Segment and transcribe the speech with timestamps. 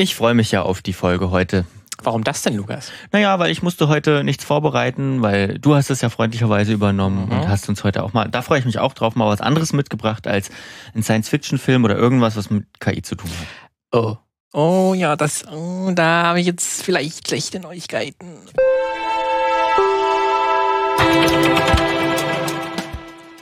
[0.00, 1.66] Ich freue mich ja auf die Folge heute.
[2.02, 2.90] Warum das denn, Lukas?
[3.12, 7.32] Naja, weil ich musste heute nichts vorbereiten, weil du hast es ja freundlicherweise übernommen mhm.
[7.32, 9.74] und hast uns heute auch mal, da freue ich mich auch drauf, mal was anderes
[9.74, 10.48] mitgebracht als
[10.94, 13.46] ein Science-Fiction-Film oder irgendwas, was mit KI zu tun hat.
[13.92, 14.16] Oh.
[14.54, 18.38] Oh ja, das, oh, da habe ich jetzt vielleicht schlechte Neuigkeiten.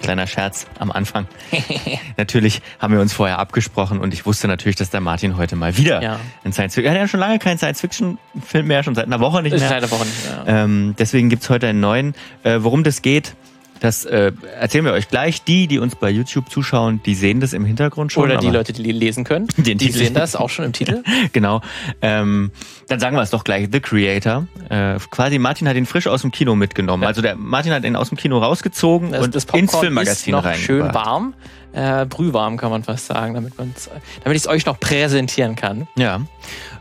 [0.08, 1.28] Kleiner Scherz am Anfang.
[2.16, 5.76] natürlich haben wir uns vorher abgesprochen und ich wusste natürlich, dass der Martin heute mal
[5.76, 6.18] wieder ja.
[6.44, 6.86] ein Science Fiction.
[6.86, 9.52] Er hat ja schon lange keinen Science Fiction Film mehr, schon seit einer Woche nicht
[9.52, 9.68] mehr.
[9.68, 10.44] Seit einer Woche nicht mehr.
[10.46, 12.14] Ähm, deswegen gibt's heute einen neuen.
[12.42, 13.34] Äh, worum das geht,
[13.80, 15.42] das äh, erzählen wir euch gleich.
[15.42, 18.24] Die, die uns bei YouTube zuschauen, die sehen das im Hintergrund schon.
[18.24, 21.02] Oder die Leute, die lesen können, die, die sehen das auch schon im Titel.
[21.32, 21.60] genau.
[22.02, 22.50] Ähm,
[22.88, 23.68] dann sagen wir es doch gleich.
[23.70, 24.46] The Creator.
[24.68, 27.02] Äh, quasi Martin hat ihn frisch aus dem Kino mitgenommen.
[27.02, 27.08] Ja.
[27.08, 30.44] Also der Martin hat ihn aus dem Kino rausgezogen das, und das ins Filmmagazin ist
[30.44, 31.34] noch schön warm.
[31.72, 33.76] Äh, brühwarm kann man fast sagen, damit, damit
[34.24, 35.86] ich es euch noch präsentieren kann.
[35.96, 36.22] Ja.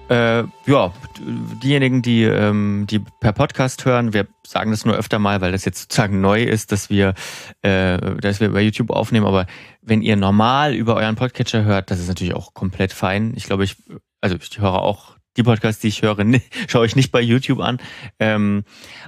[0.10, 0.94] Äh, ja,
[1.62, 5.66] diejenigen, die, ähm, die per Podcast hören, wir sagen das nur öfter mal, weil das
[5.66, 7.14] jetzt sozusagen neu ist, dass wir,
[7.62, 9.26] äh, dass wir bei YouTube aufnehmen.
[9.26, 9.46] Aber
[9.82, 13.34] wenn ihr normal über euren Podcatcher hört, das ist natürlich auch komplett fein.
[13.36, 13.76] Ich glaube, ich,
[14.22, 17.60] also ich höre auch die Podcasts, die ich höre, ne, schaue ich nicht bei YouTube
[17.60, 17.80] an.
[18.20, 18.64] Ähm,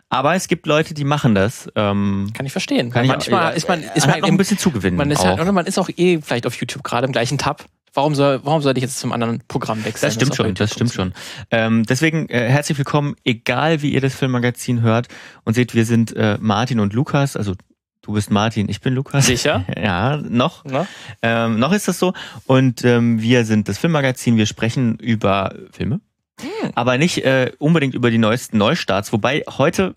[0.09, 1.69] aber es gibt Leute, die machen das.
[1.75, 2.91] Ähm, kann ich verstehen.
[2.91, 4.97] Kann Manchmal ich, ist man, ist man noch ein bisschen zugewinnen.
[4.97, 7.65] Man ist, halt, man ist auch eh vielleicht auf YouTube gerade im gleichen Tab.
[7.93, 10.07] Warum soll, warum soll ich jetzt zum anderen Programm wechseln?
[10.07, 11.13] Das stimmt das schon, das stimmt schon.
[11.49, 15.07] Ähm, deswegen äh, herzlich willkommen, egal wie ihr das Filmmagazin hört
[15.43, 17.55] und seht, wir sind äh, Martin und Lukas, also
[18.01, 19.25] du bist Martin, ich bin Lukas.
[19.25, 19.65] Sicher?
[19.81, 20.63] ja, noch.
[20.65, 20.85] Noch,
[21.21, 22.13] ähm, noch ist das so.
[22.45, 25.99] Und ähm, wir sind das Filmmagazin, wir sprechen über Filme,
[26.41, 26.71] hm.
[26.75, 29.95] aber nicht äh, unbedingt über die neuesten Neustarts, wobei heute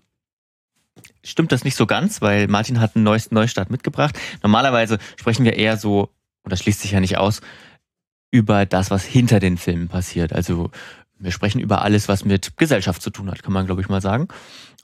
[1.23, 4.19] stimmt das nicht so ganz, weil Martin hat einen neuesten Neustart mitgebracht.
[4.41, 6.09] Normalerweise sprechen wir eher so,
[6.43, 7.41] und das schließt sich ja nicht aus,
[8.31, 10.33] über das, was hinter den Filmen passiert.
[10.33, 10.71] Also
[11.17, 14.01] wir sprechen über alles, was mit Gesellschaft zu tun hat, kann man, glaube ich, mal
[14.01, 14.27] sagen.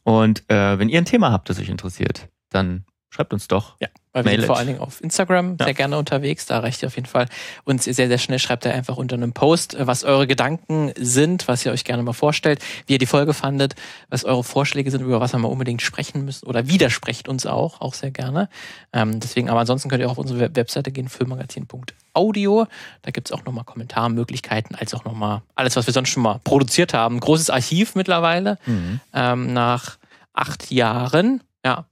[0.04, 3.76] Und äh, wenn ihr ein Thema habt, das euch interessiert, dann schreibt uns doch.
[3.80, 5.66] Ja, weil wir sind vor allen Dingen auf Instagram ja.
[5.66, 6.46] sehr gerne unterwegs.
[6.46, 7.28] Da reicht ihr auf jeden Fall
[7.64, 8.40] uns sehr, sehr schnell.
[8.40, 12.04] Schreibt ihr einfach unter einem Post, äh, was eure Gedanken sind, was ihr euch gerne
[12.04, 13.76] mal vorstellt, wie ihr die Folge fandet,
[14.10, 17.82] was eure Vorschläge sind, über was wir mal unbedingt sprechen müssen oder widersprecht uns auch,
[17.82, 18.50] auch sehr gerne.
[18.94, 22.68] Ähm, deswegen, aber ansonsten könnt ihr auch auf unsere Webseite gehen, filmmagazin.audio.
[23.02, 26.94] Da gibt's auch nochmal Kommentarmöglichkeiten, als auch nochmal alles, was wir sonst schon mal produziert
[26.94, 27.20] haben.
[27.20, 28.58] Großes Archiv mittlerweile.
[28.66, 29.00] Mhm.
[29.14, 29.98] Ähm, nach
[30.34, 31.42] acht Jahren.
[31.66, 31.86] Ja,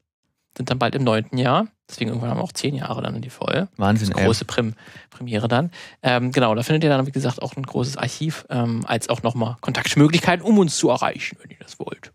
[0.57, 1.67] sind dann bald im neunten Jahr.
[1.89, 3.69] Deswegen irgendwann haben wir auch zehn Jahre dann in die voll.
[3.77, 4.09] Wahnsinn.
[4.09, 4.73] Das große Prim
[5.09, 5.71] Premiere dann.
[6.03, 9.23] Ähm, genau, da findet ihr dann, wie gesagt, auch ein großes Archiv, ähm, als auch
[9.23, 12.11] nochmal Kontaktmöglichkeiten, um uns zu erreichen, wenn ihr das wollt.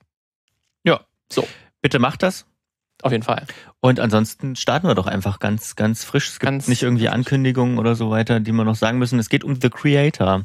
[0.84, 1.00] Ja.
[1.30, 1.46] So.
[1.80, 2.44] Bitte macht das.
[3.02, 3.46] Auf jeden Fall.
[3.80, 6.28] Und ansonsten starten wir doch einfach ganz, ganz frisch.
[6.28, 9.18] Es gibt ganz nicht irgendwie Ankündigungen oder so weiter, die wir noch sagen müssen.
[9.18, 10.44] Es geht um The Creator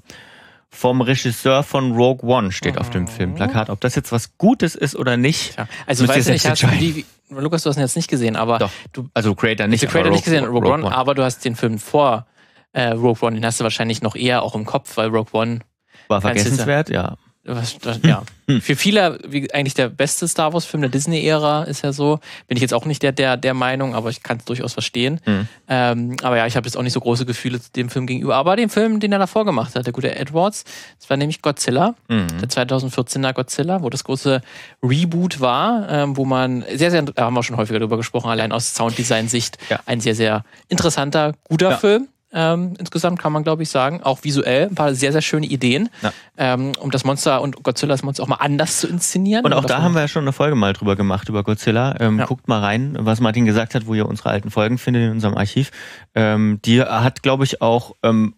[0.70, 2.82] vom Regisseur von Rogue One steht mhm.
[2.82, 3.08] auf dem mhm.
[3.08, 3.70] Filmplakat.
[3.70, 5.58] Ob das jetzt was Gutes ist oder nicht.
[5.58, 5.68] Ja.
[5.86, 8.72] Also weißt du nicht, hast, wie, Lukas, du hast ihn jetzt nicht gesehen, aber Doch.
[8.94, 11.56] du also Creator nicht, Creator nicht gesehen, Rogue, Rogue One, One, aber du hast den
[11.56, 12.26] Film vor
[12.74, 15.60] äh, Rogue One, den hast du wahrscheinlich noch eher auch im Kopf, weil Rogue One
[16.08, 17.18] war vergessenswert, ja.
[17.48, 18.24] Was, ja.
[18.50, 18.62] Hm.
[18.62, 22.20] Für viele wie eigentlich der beste Star Wars-Film der Disney-Ära ist ja so.
[22.48, 25.22] Bin ich jetzt auch nicht der, der, der Meinung, aber ich kann es durchaus verstehen.
[25.26, 25.48] Mhm.
[25.68, 28.36] Ähm, aber ja, ich habe jetzt auch nicht so große Gefühle zu dem Film gegenüber.
[28.36, 30.66] Aber dem Film, den er davor gemacht hat, der gute Edwards,
[31.00, 32.28] das war nämlich Godzilla, mhm.
[32.42, 34.42] der 2014er Godzilla, wo das große
[34.84, 38.52] Reboot war, ähm, wo man sehr, sehr, da haben wir schon häufiger darüber gesprochen, allein
[38.52, 39.80] aus Sounddesign-Sicht, ja.
[39.86, 41.78] ein sehr, sehr interessanter, guter ja.
[41.78, 42.08] Film.
[42.40, 45.90] Ähm, insgesamt kann man, glaube ich, sagen, auch visuell ein paar sehr, sehr schöne Ideen,
[46.04, 46.14] ja.
[46.38, 49.44] ähm, um das Monster und Godzilla das Monster auch mal anders zu inszenieren.
[49.44, 51.96] Und auch da haben wir ja schon eine Folge mal drüber gemacht, über Godzilla.
[52.00, 52.26] Ähm, ja.
[52.26, 55.36] Guckt mal rein, was Martin gesagt hat, wo ihr unsere alten Folgen findet in unserem
[55.36, 55.72] Archiv.
[56.14, 58.36] Ähm, die hat, glaube ich, auch ähm,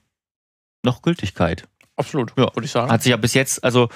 [0.81, 1.67] noch Gültigkeit.
[1.97, 2.55] Absolut, ja.
[2.55, 2.89] würde ich sagen.
[2.89, 3.89] Hat sich ja bis jetzt, also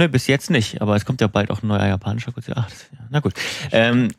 [0.00, 2.58] Ne, bis jetzt nicht, aber es kommt ja bald auch ein neuer japanischer Godzilla.
[2.60, 3.34] Ach, das, ja, na gut.
[3.72, 4.12] Ähm,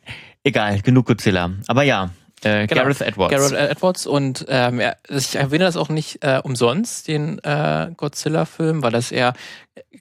[0.44, 1.52] egal, genug Godzilla.
[1.68, 2.10] Aber ja,
[2.44, 2.82] äh, genau.
[2.82, 3.34] Gareth Edwards.
[3.34, 8.92] Gareth Edwards und ähm, ich erwähne das auch nicht äh, umsonst, den äh, Godzilla-Film, weil
[8.92, 9.34] das eher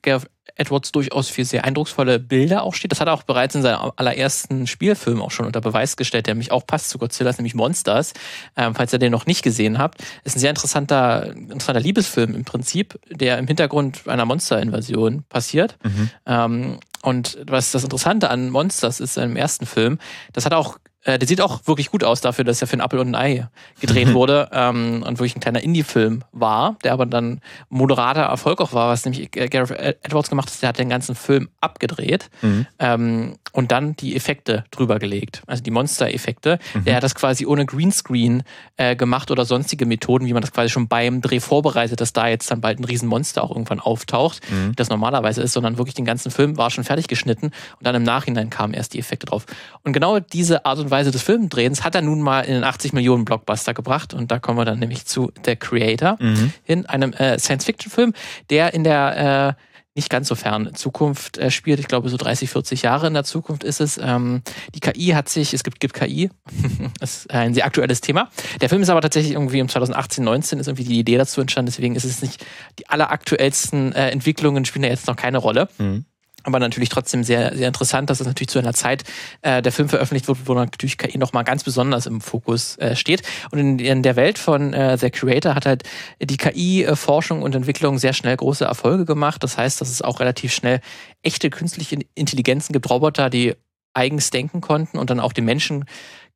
[0.01, 2.91] Gareth Edwards durchaus für sehr eindrucksvolle Bilder auch steht.
[2.91, 6.35] Das hat er auch bereits in seinem allerersten Spielfilm auch schon unter Beweis gestellt, der
[6.35, 8.13] mich auch passt zu Godzilla, nämlich Monsters.
[8.57, 12.43] Ähm, falls ihr den noch nicht gesehen habt, ist ein sehr interessanter, interessanter Liebesfilm im
[12.43, 15.77] Prinzip, der im Hintergrund einer Monsterinvasion passiert.
[15.83, 16.09] Mhm.
[16.25, 19.99] Ähm, und was das Interessante an Monsters ist, seinem ersten Film,
[20.33, 22.81] das hat auch äh, der sieht auch wirklich gut aus dafür, dass er für ein
[22.81, 23.47] Apple und ein Ei
[23.79, 28.73] gedreht wurde ähm, und wirklich ein kleiner Indie-Film war, der aber dann moderater Erfolg auch
[28.73, 32.29] war, was nämlich Gareth Edwards gemacht hat, der hat den ganzen Film abgedreht.
[32.41, 32.67] Mhm.
[32.79, 36.59] Ähm, und dann die Effekte drüber gelegt, also die Monster-Effekte.
[36.73, 36.85] Mhm.
[36.85, 38.43] Der hat das quasi ohne Greenscreen
[38.77, 42.27] äh, gemacht oder sonstige Methoden, wie man das quasi schon beim Dreh vorbereitet, dass da
[42.27, 44.75] jetzt dann bald ein Riesenmonster auch irgendwann auftaucht, mhm.
[44.75, 48.03] das normalerweise ist, sondern wirklich den ganzen Film war schon fertig geschnitten und dann im
[48.03, 49.45] Nachhinein kamen erst die Effekte drauf.
[49.83, 52.93] Und genau diese Art und Weise des Filmdrehens hat er nun mal in den 80
[52.93, 56.53] Millionen Blockbuster gebracht und da kommen wir dann nämlich zu The Creator mhm.
[56.65, 58.13] in einem äh, Science-Fiction-Film,
[58.49, 61.79] der in der äh, nicht ganz so fern Zukunft äh, spielt.
[61.79, 63.99] Ich glaube, so 30, 40 Jahre in der Zukunft ist es.
[64.01, 64.41] Ähm,
[64.75, 66.29] die KI hat sich, es gibt, gibt KI,
[66.99, 68.29] das ist ein sehr aktuelles Thema.
[68.61, 71.71] Der Film ist aber tatsächlich irgendwie im 2018, 19 ist irgendwie die Idee dazu entstanden,
[71.71, 72.45] deswegen ist es nicht
[72.77, 75.69] die alleraktuellsten äh, Entwicklungen spielen da jetzt noch keine Rolle.
[75.77, 76.05] Mhm
[76.49, 79.03] aber natürlich trotzdem sehr, sehr interessant, dass es natürlich zu einer Zeit
[79.41, 83.23] äh, der Film veröffentlicht wird, wo natürlich KI nochmal ganz besonders im Fokus äh, steht.
[83.51, 85.83] Und in, in, der Welt von äh, The Creator hat halt
[86.21, 89.43] die KI-Forschung und Entwicklung sehr schnell große Erfolge gemacht.
[89.43, 90.81] Das heißt, dass es auch relativ schnell
[91.23, 93.55] echte künstliche Intelligenzen gibt, Roboter, die
[93.93, 95.85] eigens denken konnten und dann auch den Menschen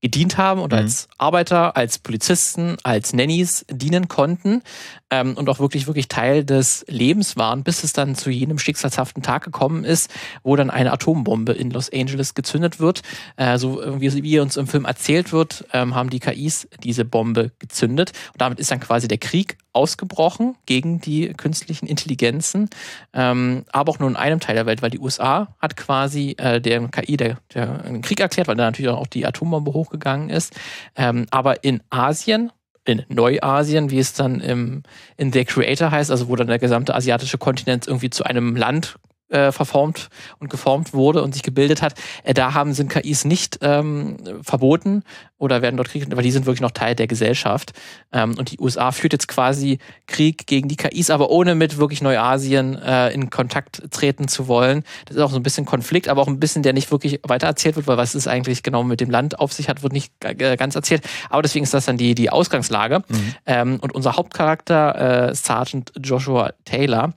[0.04, 0.80] gedient haben und mhm.
[0.80, 4.62] als Arbeiter, als Polizisten, als Nannies dienen konnten
[5.10, 9.24] ähm, und auch wirklich, wirklich Teil des Lebens waren, bis es dann zu jenem schicksalshaften
[9.24, 10.14] Tag gekommen ist,
[10.44, 13.02] wo dann eine Atombombe in Los Angeles gezündet wird.
[13.38, 17.52] Äh, so wie, wie uns im Film erzählt wird, ähm, haben die KIs diese Bombe
[17.60, 22.70] gezündet und damit ist dann quasi der Krieg ausgebrochen gegen die künstlichen Intelligenzen,
[23.14, 26.62] ähm, aber auch nur in einem Teil der Welt, weil die USA hat quasi äh,
[26.62, 30.54] der KI der, der den Krieg erklärt, weil da natürlich auch die Atombombe hochgegangen ist.
[30.96, 32.52] Ähm, aber in Asien
[32.86, 34.84] in Neuasien, wie es dann im,
[35.16, 38.98] in The Creator heißt, also wo dann der gesamte asiatische Kontinent irgendwie zu einem Land
[39.34, 40.10] äh, verformt
[40.40, 45.04] und geformt wurde und sich gebildet hat, äh, da haben sind KIs nicht ähm, verboten
[45.38, 47.74] oder werden dort Krieg, weil die sind wirklich noch Teil der Gesellschaft.
[48.12, 52.02] Ähm, und die USA führt jetzt quasi Krieg gegen die KIs, aber ohne mit wirklich
[52.02, 54.84] Neuasien äh, in Kontakt treten zu wollen.
[55.06, 57.76] Das ist auch so ein bisschen Konflikt, aber auch ein bisschen, der nicht wirklich weitererzählt
[57.76, 60.76] wird, weil was es eigentlich genau mit dem Land auf sich hat, wird nicht ganz
[60.76, 61.04] erzählt.
[61.30, 63.00] Aber deswegen ist das dann die, die Ausgangslage.
[63.08, 63.36] Mhm.
[63.46, 67.14] Ähm, und unser Hauptcharakter, äh, Sergeant Joshua Taylor,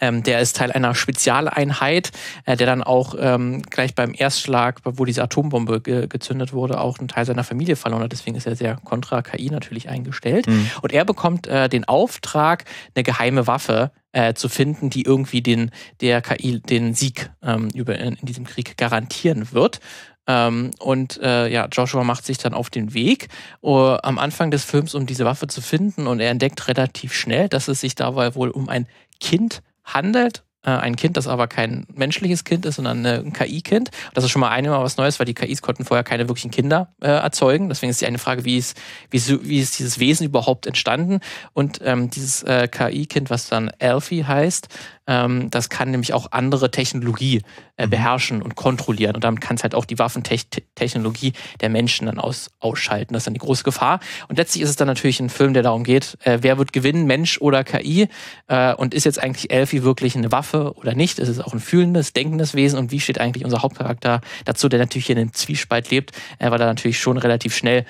[0.00, 2.12] ähm, der ist Teil einer Spezialeinheit,
[2.44, 6.98] äh, der dann auch ähm, gleich beim Erstschlag, wo diese Atombombe ge gezündet wurde, auch
[6.98, 8.12] einen Teil seiner Familie verloren hat.
[8.12, 10.46] Deswegen ist er sehr kontra KI natürlich eingestellt.
[10.46, 10.70] Mhm.
[10.82, 12.64] Und er bekommt äh, den Auftrag,
[12.94, 15.70] eine geheime Waffe äh, zu finden, die irgendwie den,
[16.00, 19.80] der KI den Sieg ähm, über, in, in diesem Krieg garantieren wird.
[20.28, 23.28] Ähm, und äh, ja, Joshua macht sich dann auf den Weg
[23.62, 26.06] uh, am Anfang des Films, um diese Waffe zu finden.
[26.06, 28.86] Und er entdeckt relativ schnell, dass es sich dabei wohl um ein
[29.20, 29.62] Kind
[29.94, 30.44] handelt.
[30.64, 33.90] Äh, ein Kind, das aber kein menschliches Kind ist, sondern ein KI-Kind.
[34.14, 36.92] Das ist schon mal einmal was Neues, weil die KIs konnten vorher keine wirklichen Kinder
[37.00, 37.68] äh, erzeugen.
[37.68, 38.76] Deswegen ist die eine Frage, wie ist,
[39.10, 41.20] wie ist, wie ist dieses Wesen überhaupt entstanden?
[41.52, 44.68] Und ähm, dieses äh, KI-Kind, was dann Alfie heißt,
[45.08, 47.42] ähm, das kann nämlich auch andere Technologie
[47.76, 47.90] äh, mhm.
[47.90, 49.16] beherrschen und kontrollieren.
[49.16, 53.14] Und damit kann es halt auch die Waffentechnologie der Menschen dann aus, ausschalten.
[53.14, 54.00] Das ist dann die große Gefahr.
[54.28, 57.06] Und letztlich ist es dann natürlich ein Film, der darum geht, äh, wer wird gewinnen,
[57.06, 58.08] Mensch oder KI?
[58.46, 61.18] Äh, und ist jetzt eigentlich Elfie wirklich eine Waffe oder nicht?
[61.18, 62.78] Ist es auch ein fühlendes, denkendes Wesen?
[62.78, 66.60] Und wie steht eigentlich unser Hauptcharakter dazu, der natürlich hier in einem Zwiespalt lebt, weil
[66.60, 67.86] er natürlich schon relativ schnell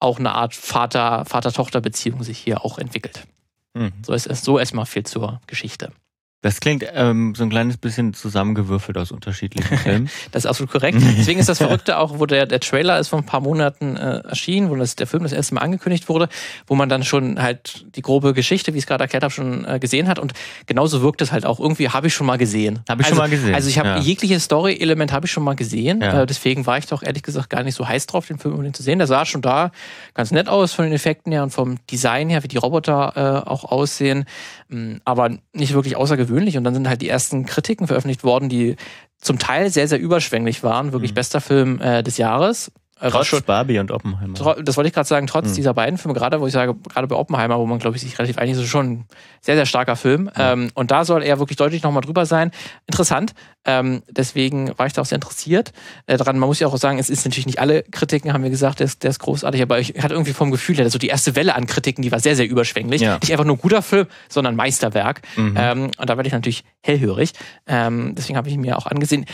[0.00, 3.26] auch eine Art Vater-Tochter-Beziehung sich hier auch entwickelt.
[3.74, 3.92] Mhm.
[4.04, 5.92] So ist es so erstmal viel zur Geschichte.
[6.40, 10.08] Das klingt ähm, so ein kleines bisschen zusammengewürfelt aus unterschiedlichen Filmen.
[10.30, 10.98] das ist absolut korrekt.
[11.18, 14.18] Deswegen ist das Verrückte auch, wo der, der Trailer ist vor ein paar Monaten äh,
[14.20, 16.28] erschienen, wo das, der Film das erste Mal angekündigt wurde,
[16.68, 19.64] wo man dann schon halt die grobe Geschichte, wie ich es gerade erklärt habe, schon
[19.64, 20.20] äh, gesehen hat.
[20.20, 20.32] Und
[20.66, 21.58] genauso wirkt es halt auch.
[21.58, 22.84] Irgendwie habe ich schon mal gesehen.
[22.88, 23.54] Habe ich also, schon mal gesehen.
[23.56, 23.98] Also ich habe ja.
[23.98, 26.00] jegliches Story-Element habe ich schon mal gesehen.
[26.02, 26.22] Ja.
[26.22, 28.76] Äh, deswegen war ich doch ehrlich gesagt gar nicht so heiß drauf, den Film unbedingt
[28.76, 28.98] zu sehen.
[28.98, 29.72] Der sah schon da
[30.14, 33.48] ganz nett aus von den Effekten her und vom Design her, wie die Roboter äh,
[33.48, 34.24] auch aussehen.
[34.70, 36.56] Ähm, aber nicht wirklich außergewöhnlich.
[36.56, 38.76] Und dann sind halt die ersten Kritiken veröffentlicht worden, die
[39.18, 40.92] zum Teil sehr, sehr überschwänglich waren.
[40.92, 41.16] Wirklich mhm.
[41.16, 42.70] bester Film äh, des Jahres.
[43.00, 44.34] Äh, trotz schon, Barbie und Oppenheimer.
[44.34, 45.54] Das wollte ich gerade sagen, trotz mhm.
[45.54, 48.18] dieser beiden Filme, gerade wo ich sage, gerade bei Oppenheimer, wo man, glaube ich, sich
[48.18, 49.04] relativ einig ist, ist schon ein
[49.40, 50.22] sehr, sehr starker Film.
[50.22, 50.30] Mhm.
[50.36, 52.50] Ähm, und da soll er wirklich deutlich nochmal drüber sein.
[52.86, 53.34] Interessant.
[53.64, 55.72] Ähm, deswegen war ich da auch sehr interessiert
[56.06, 56.38] äh, dran.
[56.38, 58.86] Man muss ja auch sagen, es ist natürlich nicht alle Kritiken, haben wir gesagt, der
[58.86, 61.54] ist, der ist großartig, aber ich hatte irgendwie vom Gefühl her, so die erste Welle
[61.54, 63.02] an Kritiken, die war sehr, sehr überschwänglich.
[63.02, 63.18] Ja.
[63.20, 65.22] Nicht einfach nur guter Film, sondern Meisterwerk.
[65.36, 65.54] Mhm.
[65.56, 67.32] Ähm, und da werde ich natürlich hellhörig.
[67.66, 69.26] Ähm, deswegen habe ich ihn mir auch angesehen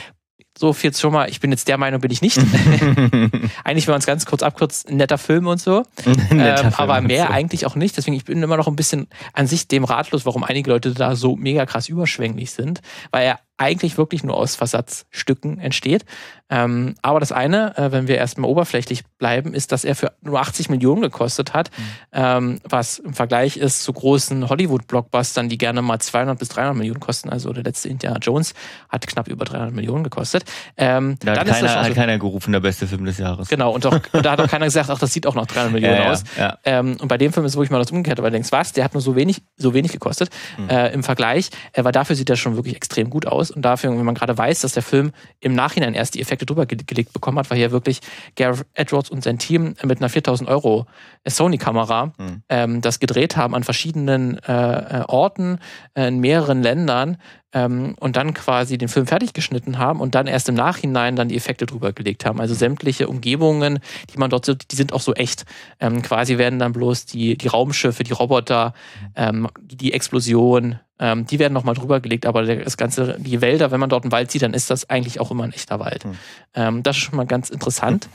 [0.56, 2.38] so viel schon mal, ich bin jetzt der Meinung, bin ich nicht.
[3.64, 5.82] eigentlich, wenn man es ganz kurz abkürzt, ein netter Film und so.
[6.30, 7.32] ähm, aber mehr so.
[7.32, 7.96] eigentlich auch nicht.
[7.96, 11.16] Deswegen, ich bin immer noch ein bisschen an sich dem ratlos, warum einige Leute da
[11.16, 12.82] so mega krass überschwänglich sind.
[13.10, 16.04] Weil er eigentlich wirklich nur aus Versatzstücken entsteht.
[16.50, 20.40] Ähm, aber das eine, äh, wenn wir erstmal oberflächlich bleiben, ist, dass er für nur
[20.40, 21.82] 80 Millionen gekostet hat, mhm.
[22.12, 27.00] ähm, was im Vergleich ist zu großen Hollywood-Blockbustern, die gerne mal 200 bis 300 Millionen
[27.00, 27.30] kosten.
[27.30, 28.54] Also der letzte Indiana Jones
[28.88, 30.44] hat knapp über 300 Millionen gekostet.
[30.76, 33.48] Ähm, da hat, keiner, hat so, keiner gerufen, der beste Film des Jahres.
[33.48, 35.72] Genau, und, auch, und da hat auch keiner gesagt, ach, das sieht auch noch 300
[35.72, 36.24] Millionen ja, aus.
[36.36, 36.58] Ja, ja.
[36.64, 38.84] Ähm, und bei dem Film ist wirklich mal das Umgekehrte, weil du denkst, was, der
[38.84, 40.68] hat nur so wenig, so wenig gekostet mhm.
[40.68, 41.50] äh, im Vergleich.
[41.74, 43.43] Weil dafür sieht er schon wirklich extrem gut aus.
[43.50, 46.66] Und dafür, wenn man gerade weiß, dass der Film im Nachhinein erst die Effekte drüber
[46.66, 48.00] gelegt bekommen hat, weil hier wirklich
[48.36, 50.86] Gareth Edwards und sein Team mit einer 4000 Euro
[51.26, 52.42] Sony-Kamera mhm.
[52.48, 55.58] ähm, das gedreht haben an verschiedenen äh, äh, Orten
[55.94, 57.16] äh, in mehreren Ländern
[57.54, 61.28] ähm, und dann quasi den Film fertig geschnitten haben und dann erst im Nachhinein dann
[61.28, 62.40] die Effekte drüber gelegt haben.
[62.40, 63.78] Also sämtliche Umgebungen,
[64.12, 65.44] die man dort sieht, die sind auch so echt.
[65.80, 68.74] Ähm, quasi werden dann bloß die, die Raumschiffe, die Roboter,
[69.14, 73.80] ähm, die Explosion, ähm, die werden nochmal drüber gelegt, aber das ganze, die Wälder, wenn
[73.80, 76.04] man dort einen Wald sieht, dann ist das eigentlich auch immer ein echter Wald.
[76.04, 76.18] Mhm.
[76.54, 78.08] Ähm, das ist schon mal ganz interessant.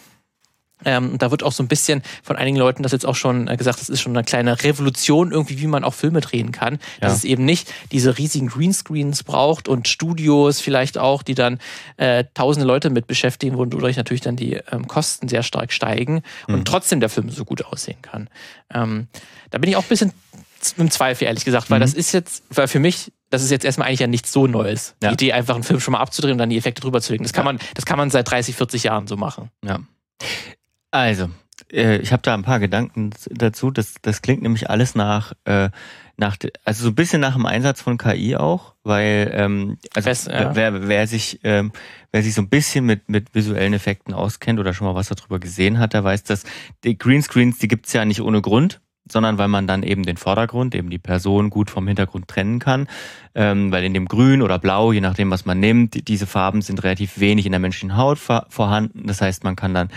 [0.86, 3.58] Ähm, da wird auch so ein bisschen von einigen Leuten das jetzt auch schon äh,
[3.58, 6.76] gesagt, das ist schon eine kleine Revolution irgendwie, wie man auch Filme drehen kann.
[7.02, 7.08] Ja.
[7.08, 11.60] Dass es eben nicht diese riesigen Greenscreens braucht und Studios vielleicht auch, die dann
[11.98, 16.56] äh, tausende Leute mit beschäftigen, wodurch natürlich dann die ähm, Kosten sehr stark steigen mhm.
[16.56, 18.30] und trotzdem der Film so gut aussehen kann.
[18.74, 19.08] Ähm,
[19.50, 20.14] da bin ich auch ein bisschen
[20.78, 21.82] im Zweifel, ehrlich gesagt, weil mhm.
[21.82, 24.96] das ist jetzt, weil für mich, das ist jetzt erstmal eigentlich ja nichts so Neues.
[25.02, 25.10] Ja.
[25.10, 27.24] Die Idee, einfach einen Film schon mal abzudrehen und dann die Effekte drüber zu legen.
[27.24, 27.54] Das kann ja.
[27.54, 29.52] man, das kann man seit 30, 40 Jahren so machen.
[29.64, 29.80] Ja.
[30.92, 31.30] Also,
[31.72, 33.72] äh, ich habe da ein paar Gedanken dazu.
[33.72, 35.70] Das, das klingt nämlich alles nach, äh,
[36.18, 40.28] nach, also so ein bisschen nach dem Einsatz von KI auch, weil ähm, also Fest,
[40.28, 40.56] ja.
[40.56, 41.72] wer, wer sich ähm,
[42.12, 45.40] wer sich so ein bisschen mit mit visuellen Effekten auskennt oder schon mal was darüber
[45.40, 46.44] gesehen hat, der weiß, dass
[46.84, 50.76] die Greenscreens, die gibt's ja nicht ohne Grund sondern weil man dann eben den Vordergrund,
[50.76, 52.88] eben die Person gut vom Hintergrund trennen kann.
[53.36, 56.84] Ähm, weil in dem Grün oder Blau, je nachdem, was man nimmt, diese Farben sind
[56.84, 59.08] relativ wenig in der menschlichen Haut vorhanden.
[59.08, 59.90] Das heißt, man kann dann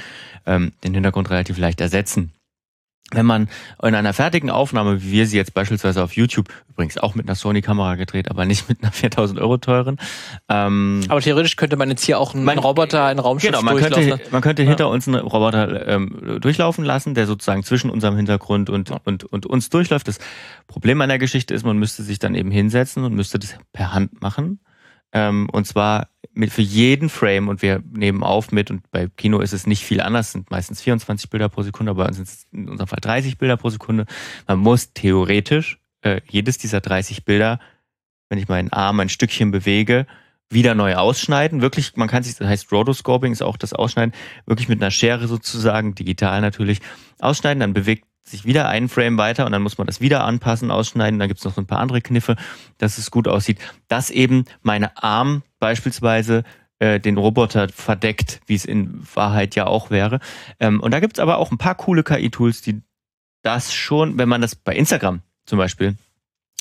[0.47, 2.33] ähm, den Hintergrund relativ leicht ersetzen
[3.13, 3.49] wenn man
[3.83, 7.35] in einer fertigen Aufnahme, wie wir sie jetzt beispielsweise auf YouTube, übrigens auch mit einer
[7.35, 9.99] Sony-Kamera gedreht, aber nicht mit einer 4000 Euro teuren.
[10.49, 13.77] Ähm, aber theoretisch könnte man jetzt hier auch einen man, Roboter, einen Raumschiff genau, man
[13.77, 14.69] könnte, man könnte ja.
[14.69, 19.01] hinter uns einen Roboter ähm, durchlaufen lassen, der sozusagen zwischen unserem Hintergrund und, ja.
[19.05, 20.09] und, und uns durchläuft.
[20.09, 20.19] Das
[20.67, 23.93] Problem an der Geschichte ist, man müsste sich dann eben hinsetzen und müsste das per
[23.93, 24.61] Hand machen.
[25.13, 29.41] Ähm, und zwar mit für jeden Frame und wir nehmen auf mit, und bei Kino
[29.41, 32.29] ist es nicht viel anders, sind meistens 24 Bilder pro Sekunde, aber bei uns sind
[32.29, 34.07] es in unserem Fall 30 Bilder pro Sekunde.
[34.47, 37.61] Man muss theoretisch äh, jedes dieser 30 Bilder,
[38.29, 40.07] wenn ich meinen Arm ein Stückchen bewege,
[40.49, 41.61] wieder neu ausschneiden.
[41.61, 44.15] Wirklich, man kann sich, das heißt Rotoscoping ist auch das Ausschneiden,
[44.47, 46.81] wirklich mit einer Schere sozusagen, digital natürlich,
[47.21, 50.71] ausschneiden, dann bewegt sich wieder einen Frame weiter und dann muss man das wieder anpassen,
[50.71, 51.19] ausschneiden.
[51.19, 52.37] Dann gibt es noch so ein paar andere Kniffe,
[52.79, 53.59] dass es gut aussieht.
[53.89, 56.45] Dass eben meine Arm beispielsweise
[56.79, 60.21] äh, den Roboter verdeckt, wie es in Wahrheit ja auch wäre.
[60.61, 62.83] Ähm, und da gibt es aber auch ein paar coole KI-Tools, die
[63.43, 65.97] das schon, wenn man das bei Instagram zum Beispiel,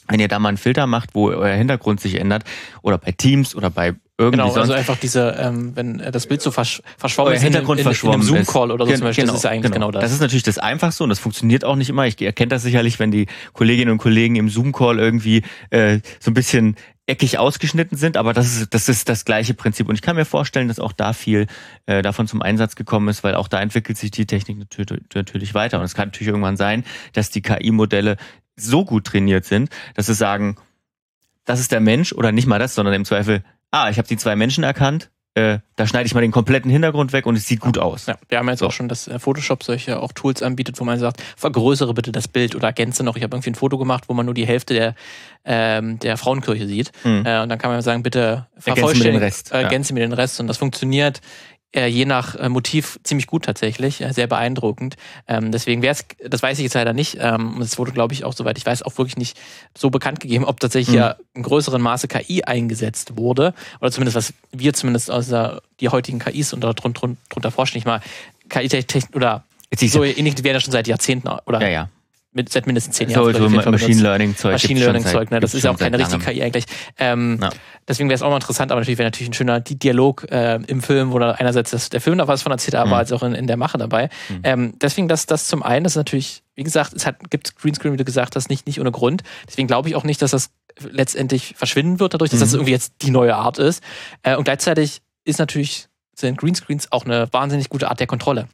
[0.08, 2.44] wenn ihr da mal einen Filter macht, wo euer Hintergrund sich ändert,
[2.82, 6.52] oder bei Teams oder bei irgendwie genau, also einfach diese, ähm, wenn das Bild so
[6.52, 9.34] versch verschwommen ist, Hintergrund in, in, verschwommen in einem Zoom-Call oder so zum Beispiel, genau,
[9.34, 9.88] das ist eigentlich genau.
[9.88, 9.92] genau.
[9.92, 10.04] das.
[10.04, 12.06] Das ist natürlich das Einfachste und das funktioniert auch nicht immer.
[12.06, 16.34] Ich erkenne das sicherlich, wenn die Kolleginnen und Kollegen im Zoom-Call irgendwie äh, so ein
[16.34, 16.76] bisschen
[17.08, 19.90] eckig ausgeschnitten sind, aber das ist, das ist das gleiche Prinzip.
[19.90, 21.48] Und ich kann mir vorstellen, dass auch da viel
[21.86, 24.60] äh, davon zum Einsatz gekommen ist, weil auch da entwickelt sich die Technik
[25.14, 25.80] natürlich weiter.
[25.80, 28.18] Und es kann natürlich irgendwann sein, dass die KI-Modelle
[28.56, 30.56] so gut trainiert sind, dass sie sagen,
[31.46, 34.18] das ist der Mensch oder nicht mal das, sondern im Zweifel, ah, ich habe die
[34.18, 37.62] zwei Menschen erkannt, äh, da schneide ich mal den kompletten Hintergrund weg und es sieht
[37.62, 38.06] gut aus.
[38.08, 38.68] Ja, wir haben jetzt so.
[38.68, 42.28] auch schon, dass äh, Photoshop solche auch Tools anbietet, wo man sagt, vergrößere bitte das
[42.28, 43.16] Bild oder ergänze noch.
[43.16, 44.96] Ich habe irgendwie ein Foto gemacht, wo man nur die Hälfte der,
[45.46, 46.92] ähm, der Frauenkirche sieht.
[47.06, 47.26] Mhm.
[47.26, 49.52] Äh, und dann kann man sagen, bitte vervollständige, ergänze mir den Rest.
[49.54, 49.94] Äh, ergänze ja.
[49.94, 50.40] mir den Rest.
[50.42, 51.22] Und das funktioniert
[51.74, 54.96] je nach äh, Motiv ziemlich gut tatsächlich, äh, sehr beeindruckend.
[55.28, 58.26] Ähm, deswegen wäre es, das weiß ich jetzt leider nicht, ähm, es wurde, glaube ich,
[58.26, 59.40] auch, soweit ich weiß, auch wirklich nicht
[59.78, 61.02] so bekannt gegeben, ob tatsächlich mhm.
[61.02, 63.54] ja in größeren Maße KI eingesetzt wurde.
[63.80, 67.86] Oder zumindest, was wir zumindest aus der, die heutigen KIs unter, drunter, drunter forschen, nicht
[67.86, 68.02] mal
[68.50, 71.90] KI-Technik oder so ähnlich, die werden ja schon seit Jahrzehnten oder ja, ja
[72.34, 73.34] mit, seit mindestens zehn Jahren.
[73.34, 74.54] So, so Machine Learning Zeug.
[74.54, 75.40] Machine Learning Zeug, ne?
[75.40, 76.66] Das ist ja auch keine richtige KI eigentlich.
[76.98, 77.50] Ähm, ja.
[77.88, 80.82] Deswegen wäre es auch mal interessant, aber natürlich wäre natürlich ein schöner Dialog äh, im
[80.82, 82.94] Film, wo da einerseits das, der Film noch was von erzählt, aber mhm.
[82.94, 84.10] als auch in, in der Mache dabei.
[84.30, 84.40] Mhm.
[84.44, 87.94] Ähm, deswegen das, das zum einen, das ist natürlich, wie gesagt, es hat, gibt Greenscreen,
[87.94, 89.24] wie du gesagt hast, nicht, nicht ohne Grund.
[89.48, 92.44] Deswegen glaube ich auch nicht, dass das letztendlich verschwinden wird, dadurch, dass mhm.
[92.44, 93.84] das irgendwie jetzt die neue Art ist.
[94.24, 98.48] Äh, und gleichzeitig ist natürlich, sind Greenscreens auch eine wahnsinnig gute Art der Kontrolle.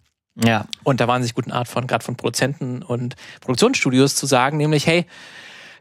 [0.43, 0.65] Ja.
[0.83, 4.85] Und da waren sich guten Art von, gerade von Produzenten und Produktionsstudios zu sagen, nämlich,
[4.85, 5.05] hey,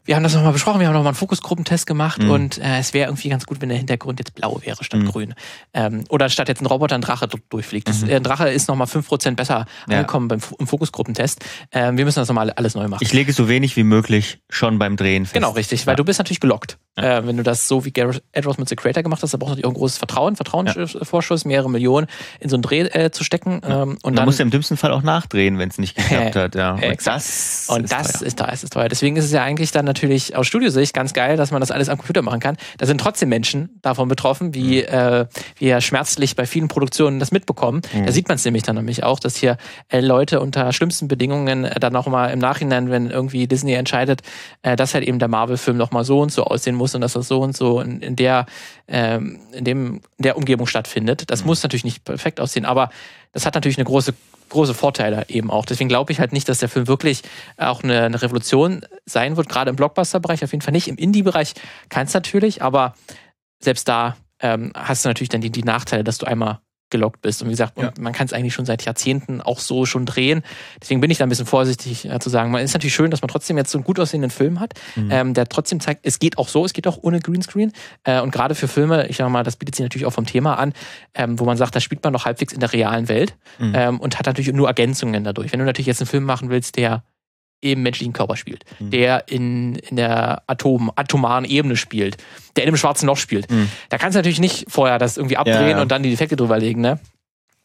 [0.07, 2.29] wir haben das nochmal besprochen, wir haben nochmal einen Fokusgruppentest gemacht Mhm.
[2.31, 5.05] und äh, es wäre irgendwie ganz gut, wenn der Hintergrund jetzt blau wäre statt Mhm.
[5.05, 5.33] grün.
[5.75, 7.87] Ähm, oder statt jetzt ein Roboter ein Drache durchfliegt.
[7.87, 8.09] Das, Mhm.
[8.09, 9.97] äh, ein Drache ist nochmal 5% besser Ja.
[9.99, 11.45] angekommen beim, im Fokusgruppentest.
[11.71, 13.03] Ähm, wir müssen das nochmal alles neu machen.
[13.03, 15.33] Ich lege so wenig wie möglich schon beim Drehen fest.
[15.35, 15.95] Genau, richtig, weil Ja.
[15.97, 16.77] du bist natürlich gelockt.
[16.97, 17.19] Ja.
[17.19, 19.49] Äh, wenn du das so wie Gareth Edwards mit The Creator gemacht hast, da brauchst
[19.49, 22.07] du natürlich auch ein großes Vertrauen, Vertrauensvorschuss, mehrere Millionen
[22.39, 23.61] in so einen Dreh äh, zu stecken.
[23.63, 25.95] Ähm, und Und dann man muss ja im dümmsten Fall auch nachdrehen, wenn es nicht
[25.97, 26.55] geklappt hat.
[26.55, 26.71] Ja.
[26.75, 28.27] Und das Und ist das teuer.
[28.27, 28.87] ist teuer, ist es teuer.
[28.89, 29.96] Deswegen ist es ja eigentlich dann natürlich
[30.35, 32.57] aus Studiosicht ganz geil, dass man das alles am Computer machen kann.
[32.77, 34.87] Da sind trotzdem Menschen davon betroffen, wie Mhm.
[34.87, 35.25] äh,
[35.57, 37.81] wir schmerzlich bei vielen Produktionen das mitbekommen.
[37.93, 38.05] Mhm.
[38.05, 39.57] Da sieht man es nämlich dann nämlich auch, dass hier
[39.89, 44.21] äh, Leute unter schlimmsten Bedingungen äh, dann auch mal im Nachhinein, wenn irgendwie Disney entscheidet,
[44.61, 47.13] äh, dass halt eben der Marvel-Film noch mal so und so aussehen muss und dass
[47.13, 48.45] das so und so in, in der
[48.87, 51.23] ähm, in dem in der Umgebung stattfindet.
[51.31, 51.47] Das Mhm.
[51.47, 52.89] muss natürlich nicht perfekt aussehen, aber
[53.33, 54.13] das hat natürlich eine große
[54.49, 55.65] große Vorteile eben auch.
[55.65, 57.23] Deswegen glaube ich halt nicht, dass der Film wirklich
[57.57, 60.87] auch eine, eine Revolution sein wird, gerade im Blockbuster-Bereich auf jeden Fall nicht.
[60.87, 61.53] Im Indie-Bereich
[61.89, 62.95] kann es natürlich, aber
[63.59, 66.59] selbst da ähm, hast du natürlich dann die, die Nachteile, dass du einmal
[66.89, 67.41] gelockt bist.
[67.41, 67.87] Und wie gesagt, Ja.
[67.89, 70.41] und man kann es eigentlich schon seit Jahrzehnten auch so schon drehen.
[70.81, 72.51] Deswegen bin ich da ein bisschen vorsichtig äh, zu sagen.
[72.51, 75.09] Man ist natürlich schön, dass man trotzdem jetzt so einen gut aussehenden Film hat, Mhm.
[75.11, 77.71] ähm, der trotzdem zeigt, es geht auch so, es geht auch ohne Greenscreen.
[78.03, 80.57] Äh, und gerade für Filme, ich sag mal, das bietet sich natürlich auch vom Thema
[80.57, 80.73] an,
[81.13, 83.73] ähm, wo man sagt, da spielt man doch halbwegs in der realen Welt Mhm.
[83.75, 85.51] ähm, und hat natürlich nur Ergänzungen dadurch.
[85.51, 87.03] Wenn du natürlich jetzt einen Film machen willst, der
[87.59, 88.91] im menschlichen Körper spielt, Mhm.
[88.91, 92.17] der in, in der Atom, atomaren Ebene spielt,
[92.55, 93.69] der in einem schwarzen Loch spielt, Mhm.
[93.89, 95.81] da kannst du natürlich nicht vorher das irgendwie abdrehen Ja, ja.
[95.81, 96.99] und dann die Defekte drüber legen, ne?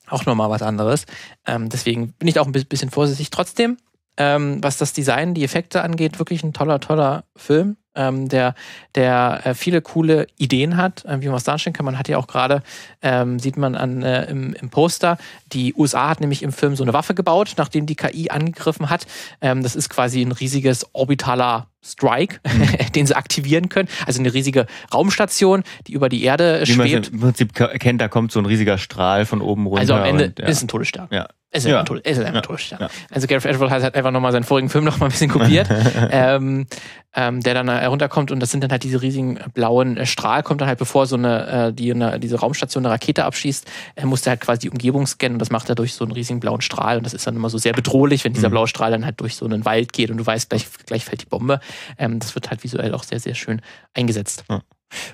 [0.08, 1.04] Auch nochmal was anderes.
[1.46, 3.30] Ähm, deswegen bin ich da auch ein bi- bisschen vorsichtig.
[3.30, 3.76] Trotzdem,
[4.16, 8.54] ähm, was das Design, die Effekte angeht, wirklich ein toller, toller Film, ähm, der,
[8.94, 11.86] der äh, viele coole Ideen hat, äh, wie man es darstellen kann.
[11.86, 12.62] Man hat ja auch gerade,
[13.02, 15.18] ähm, sieht man an, äh, im, im Poster,
[15.52, 19.06] die USA hat nämlich im Film so eine Waffe gebaut, nachdem die KI angegriffen hat.
[19.40, 22.40] Ähm, das ist quasi ein riesiges orbitaler Strike,
[22.94, 23.88] den sie aktivieren können.
[24.06, 27.08] Also eine riesige Raumstation, die über die Erde Wie schwebt.
[27.12, 29.80] im Prinzip erkennt, da kommt so ein riesiger Strahl von oben runter.
[29.80, 30.46] Also am Ende und, ja.
[30.46, 31.08] ist ein Todesstern.
[31.10, 31.26] Ja.
[31.54, 31.80] Es ist Ja.
[31.80, 32.40] ein, Tod es ist ein Ja.
[32.40, 32.78] Todesstern.
[32.80, 32.88] Ja.
[33.10, 35.68] Also Gareth Edwards hat halt einfach nochmal seinen vorigen Film noch mal ein bisschen kopiert,
[36.10, 36.66] ähm,
[37.14, 40.42] ähm, der dann herunterkommt und das sind dann halt diese riesigen äh, blauen äh, Strahl,
[40.42, 44.06] kommt dann halt bevor so eine, äh, die eine, diese Raumstation eine Rakete abschießt, er
[44.06, 46.62] musste halt quasi die Umgebung scannen und das macht er durch so einen riesigen blauen
[46.62, 48.52] Strahl und das ist dann immer so sehr bedrohlich, wenn dieser Mhm.
[48.52, 51.20] blaue Strahl dann halt durch so einen Wald geht und du weißt, gleich, gleich fällt
[51.20, 51.60] die Bombe.
[51.98, 53.60] Ähm, das wird halt visuell auch sehr, sehr schön
[53.94, 54.44] eingesetzt.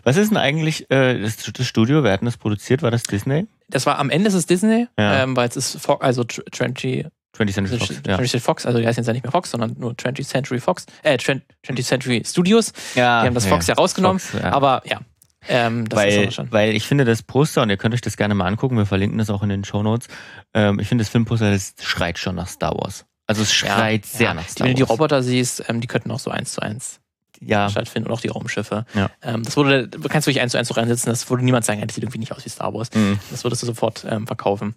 [0.02, 2.02] Was ist denn eigentlich äh, das, das Studio?
[2.02, 2.82] Wer hat denn das produziert?
[2.82, 3.46] War das Disney?
[3.68, 5.22] Das war am Ende ist es Disney, Ja.
[5.22, 7.90] ähm, weil es ist Fo also Tr- 20, 20th Century Fox.
[8.04, 8.40] 20th Ja.
[8.40, 11.16] Fox, also die heißen jetzt ja nicht mehr Fox, sondern nur 20th Century Fox, äh,
[11.16, 12.72] 20th Century Studios.
[12.96, 15.00] ja, Die haben das Fox ja rausgenommen, Fox, aber ja,
[15.48, 18.76] ähm, weil, weil ich finde das Poster, und ihr könnt euch das gerne mal angucken,
[18.76, 20.08] wir verlinken das auch in den Shownotes,
[20.54, 23.04] ähm, ich finde das Filmposter, das schreit schon nach Star Wars.
[23.28, 24.90] Also es schreit sehr ja, nach Star Wenn du die.
[24.90, 26.98] Roboter siehst, ähm, die könnten auch so eins zu eins
[27.40, 28.84] ja, stattfinden und auch die Raumschiffe.
[28.94, 29.10] Ja.
[29.22, 31.78] Ähm, das wurde, du kannst wirklich eins zu eins so reinsetzen, das würde niemand sagen,
[31.78, 32.88] ja, das sieht irgendwie nicht aus wie Star Wars.
[32.94, 33.20] mhm.
[33.30, 34.74] Das würdest du sofort ähm, verkaufen.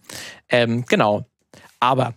[0.50, 1.26] Ähm, genau.
[1.80, 2.14] Aber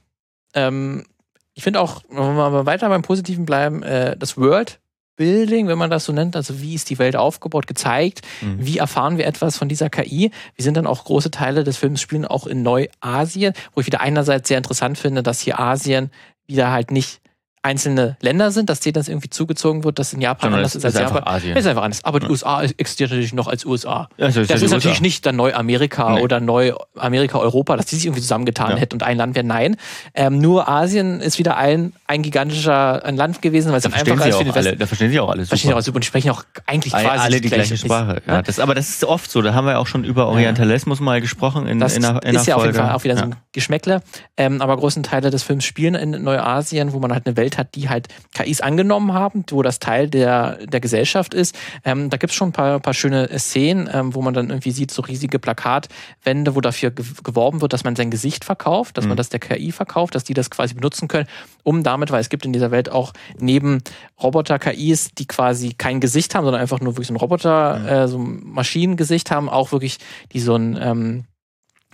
[0.55, 1.07] ähm,
[1.55, 4.81] ich finde auch, wenn wir mal weiter beim Positiven bleiben, äh, das World
[5.16, 8.57] Building, wenn man das so nennt, also wie ist die Welt aufgebaut, gezeigt, Mhm.
[8.66, 10.31] wie erfahren wir etwas von dieser KI.
[10.57, 14.00] Wir sind dann auch große Teile des Films spielen auch in Neuasien, wo ich wieder
[14.00, 16.11] einerseits sehr interessant finde, dass hier Asien
[16.46, 17.20] wieder halt nicht
[17.64, 20.77] einzelne Länder sind, dass denen das irgendwie zugezogen wird, dass in Japan Sondern anders es
[20.77, 21.35] ist als ist einfach Japan.
[21.35, 21.57] Asien.
[21.57, 22.05] Ist einfach anders.
[22.05, 22.31] Aber die Ja.
[22.31, 24.09] USA existiert natürlich noch als USA.
[24.18, 25.03] Also Das ja ist die natürlich USA.
[25.03, 26.20] nicht dann Neu-Amerika Nee.
[26.22, 29.44] oder Neu-Amerika-Europa, dass die sich irgendwie zusammengetan hätten und ein Land wäre.
[29.46, 29.77] Nein.
[30.14, 34.12] Ähm, nur Asien ist wieder ein, ein gigantischer ein Land gewesen, weil es dann verstehen,
[34.14, 34.79] einfacher sie ist für auch den Westen.
[34.79, 35.79] da verstehen sie auch alle Verstehen super.
[35.79, 38.22] auch super und die sprechen auch eigentlich quasi alle die gleiche Sprache.
[38.27, 39.42] Ja, das, aber das ist oft so.
[39.42, 42.46] Da haben wir auch schon über Orientalismus mal gesprochen in, Das in, einer, in ist
[42.46, 42.88] ja einer auf jeden Folge.
[42.88, 44.03] Fall auch wieder so ein Geschmäckle.
[44.37, 47.74] Ähm, aber großen Teile des Films spielen in Neuasien, wo man halt eine Welt hat,
[47.74, 51.54] die halt KIs angenommen haben, wo das Teil der, der Gesellschaft ist.
[51.84, 54.90] Ähm, da gibt's schon ein paar, paar schöne Szenen, ähm, wo man dann irgendwie sieht,
[54.90, 59.10] so riesige Plakatwände, wo dafür ge geworben wird, dass man sein Gesicht verkauft, dass Mhm.
[59.10, 61.28] man das der KI verkauft, dass die das quasi benutzen können,
[61.62, 63.82] um damit, weil es gibt in dieser Welt auch neben
[64.22, 67.86] Roboter-KIs, die quasi kein Gesicht haben, sondern einfach nur wirklich so ein Roboter, Mhm.
[67.88, 69.98] äh, so ein Maschinengesicht haben, auch wirklich,
[70.32, 71.24] die so ein ähm,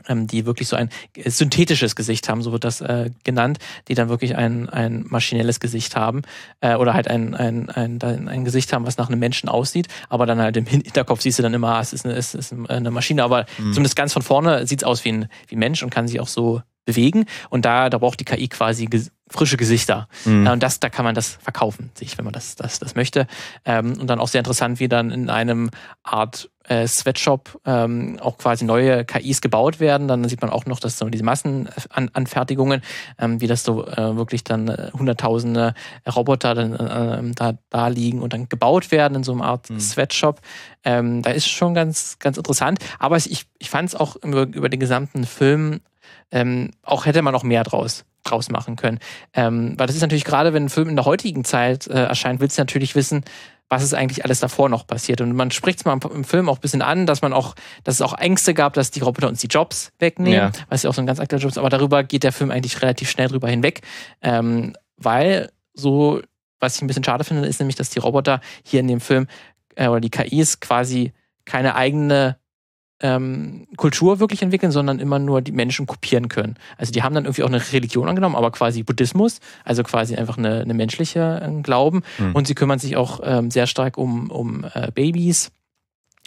[0.09, 3.59] die wirklich so ein äh, synthetisches Gesicht haben, so wird das äh, genannt,
[3.89, 6.23] die dann wirklich ein, ein maschinelles Gesicht haben
[6.61, 10.27] äh, oder halt ein, ein, ein, ein, Gesicht haben, was nach einem Menschen aussieht, aber
[10.27, 12.55] dann halt im Hin- Hinterkopf siehst du dann immer, ah, es ist eine, es ist
[12.69, 13.73] eine Maschine, aber Mhm.
[13.73, 16.21] zumindest ganz von vorne sieht es aus wie ein, wie ein Mensch und kann sich
[16.21, 18.87] auch so bewegen und da, da braucht die KI quasi
[19.31, 20.09] frische Gesichter.
[20.25, 20.47] Mhm.
[20.47, 23.27] und das, da kann man das verkaufen, sich, wenn man das, das, das möchte.
[23.65, 25.71] Ähm, und dann auch sehr interessant, wie dann in einem
[26.03, 30.09] Art äh, Sweatshop ähm, auch quasi neue KIs gebaut werden.
[30.09, 32.83] Dann sieht man auch noch, dass so diese Massenanfertigungen,
[33.19, 35.75] ähm, wie das so äh, wirklich dann äh, hunderttausende
[36.07, 39.81] Roboter dann äh, da, da liegen und dann gebaut werden in so einer Art mhm.
[39.81, 40.41] Sweatshop.
[40.85, 42.79] Ähm, da ist schon ganz, ganz interessant.
[42.99, 45.81] Aber ich, ich fand es auch über, über den gesamten Film
[46.31, 48.99] ähm, auch hätte man noch mehr draus draus machen können.
[49.33, 52.41] Ähm, weil das ist natürlich gerade, wenn ein Film in der heutigen Zeit äh, erscheint,
[52.41, 53.25] willst du natürlich wissen,
[53.71, 55.21] was ist eigentlich alles davor noch passiert.
[55.21, 57.95] Und man spricht es mal im Film auch ein bisschen an, dass man auch, dass
[57.95, 60.53] es auch Ängste gab, dass die Roboter uns die Jobs wegnehmen, ja.
[60.69, 62.83] was ja auch so ein ganz aktueller Job ist, aber darüber geht der Film eigentlich
[62.83, 63.83] relativ schnell drüber hinweg,
[64.23, 66.21] ähm, weil so,
[66.59, 69.29] was ich ein bisschen schade finde, ist nämlich, dass die Roboter hier in dem Film
[69.77, 71.13] äh, oder die KIs quasi
[71.45, 72.40] keine eigene
[73.01, 76.57] ähm, Kultur wirklich entwickeln, sondern immer nur die Menschen kopieren können.
[76.77, 80.39] Also die haben dann irgendwie auch eine Religion angenommen, aber quasi Buddhismus, also quasi einfach
[80.39, 82.03] eine, eine menschliche äh, Glauben.
[82.19, 82.35] Mhm.
[82.35, 85.51] Und sie kümmern sich auch ähm, sehr stark um, um äh, Babys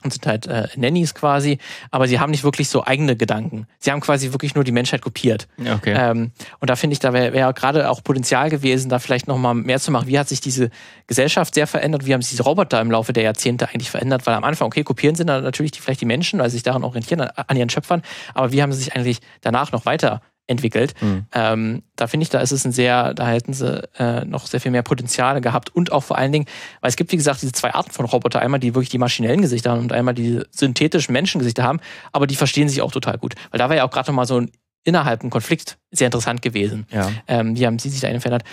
[0.04, 1.58] und sind halt äh, Nannies quasi,
[1.92, 3.68] aber sie haben nicht wirklich so eigene Gedanken.
[3.80, 5.48] Sie haben quasi wirklich nur die Menschheit kopiert.
[5.60, 5.94] Okay.
[5.98, 9.54] Ähm, und da finde ich, da wäre wär gerade auch Potenzial gewesen, da vielleicht nochmal
[9.56, 10.08] mehr zu machen.
[10.08, 10.70] Wie hat sich diese
[11.08, 12.06] Gesellschaft sehr verändert?
[12.06, 14.26] Wie haben sich diese Roboter im Laufe der Jahrzehnte eigentlich verändert?
[14.26, 16.64] Weil am Anfang, okay, kopieren sind dann natürlich die, vielleicht die Menschen, weil sie sich
[16.64, 18.02] daran orientieren, an, an ihren Schöpfern,
[18.34, 20.94] aber wie haben sie sich eigentlich danach noch weiter entwickelt.
[21.02, 21.26] Mhm.
[21.34, 24.60] Ähm, da finde ich, da ist es ein sehr, da hätten sie äh, noch sehr
[24.60, 26.46] viel mehr Potenziale gehabt und auch vor allen Dingen,
[26.82, 28.42] weil es gibt, wie gesagt, diese zwei Arten von Roboter.
[28.42, 31.80] Einmal die wirklich die maschinellen Gesichter haben und einmal die synthetischen Menschengesichter haben,
[32.12, 33.36] aber die verstehen sich auch total gut.
[33.52, 34.52] Weil da war ja auch gerade noch mal so ein
[34.84, 36.88] innerhalb ein Konflikt sehr interessant gewesen.
[36.92, 37.10] Ja.
[37.28, 38.44] Ähm, wie haben sie sich da verändert?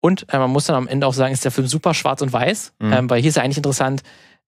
[0.00, 2.32] Und äh, man muss dann am Ende auch sagen, ist der Film super schwarz und
[2.32, 2.92] weiß, mhm.
[2.92, 4.02] ähm, weil hier ist ja eigentlich interessant,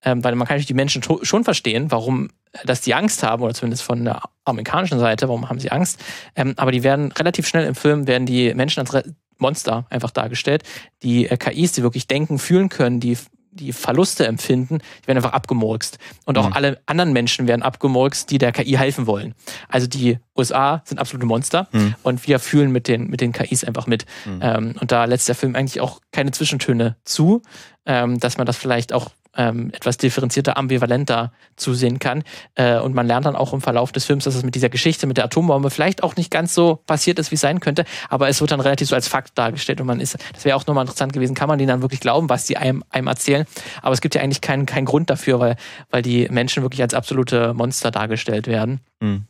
[0.04, 2.30] ähm, weil man kann natürlich die Menschen schon verstehen, warum
[2.64, 6.00] dass die Angst haben, oder zumindest von der amerikanischen Seite, warum haben sie Angst?
[6.34, 9.08] Ähm, aber die werden relativ schnell im Film, werden die Menschen als
[9.38, 10.64] Monster einfach dargestellt.
[11.02, 13.16] Die äh, KIs, die wirklich denken, fühlen können, die
[13.52, 15.98] die Verluste empfinden, die werden einfach abgemurkst.
[16.24, 16.52] Und auch mhm.
[16.52, 19.34] alle anderen Menschen werden abgemurkst, die der KI helfen wollen.
[19.68, 21.96] Also die USA sind absolute Monster mhm.
[22.04, 24.06] und wir fühlen mit den, mit den KIs einfach mit.
[24.24, 24.40] Mhm.
[24.40, 27.42] Ähm, und da lässt der Film eigentlich auch keine Zwischentöne zu,
[27.86, 32.24] ähm, dass man das vielleicht auch ähm, etwas differenzierter, ambivalenter zusehen kann.
[32.54, 35.06] Äh, und man lernt dann auch im Verlauf des Films, dass es mit dieser Geschichte
[35.06, 38.28] mit der Atombombe vielleicht auch nicht ganz so passiert ist, wie es sein könnte, aber
[38.28, 40.82] es wird dann relativ so als Fakt dargestellt und man ist, das wäre auch nochmal
[40.82, 43.46] interessant gewesen, kann man denen dann wirklich glauben, was sie einem, einem erzählen.
[43.82, 45.56] Aber es gibt ja eigentlich keinen, keinen Grund dafür, weil,
[45.90, 48.80] weil die Menschen wirklich als absolute Monster dargestellt werden.
[49.00, 49.26] Mhm.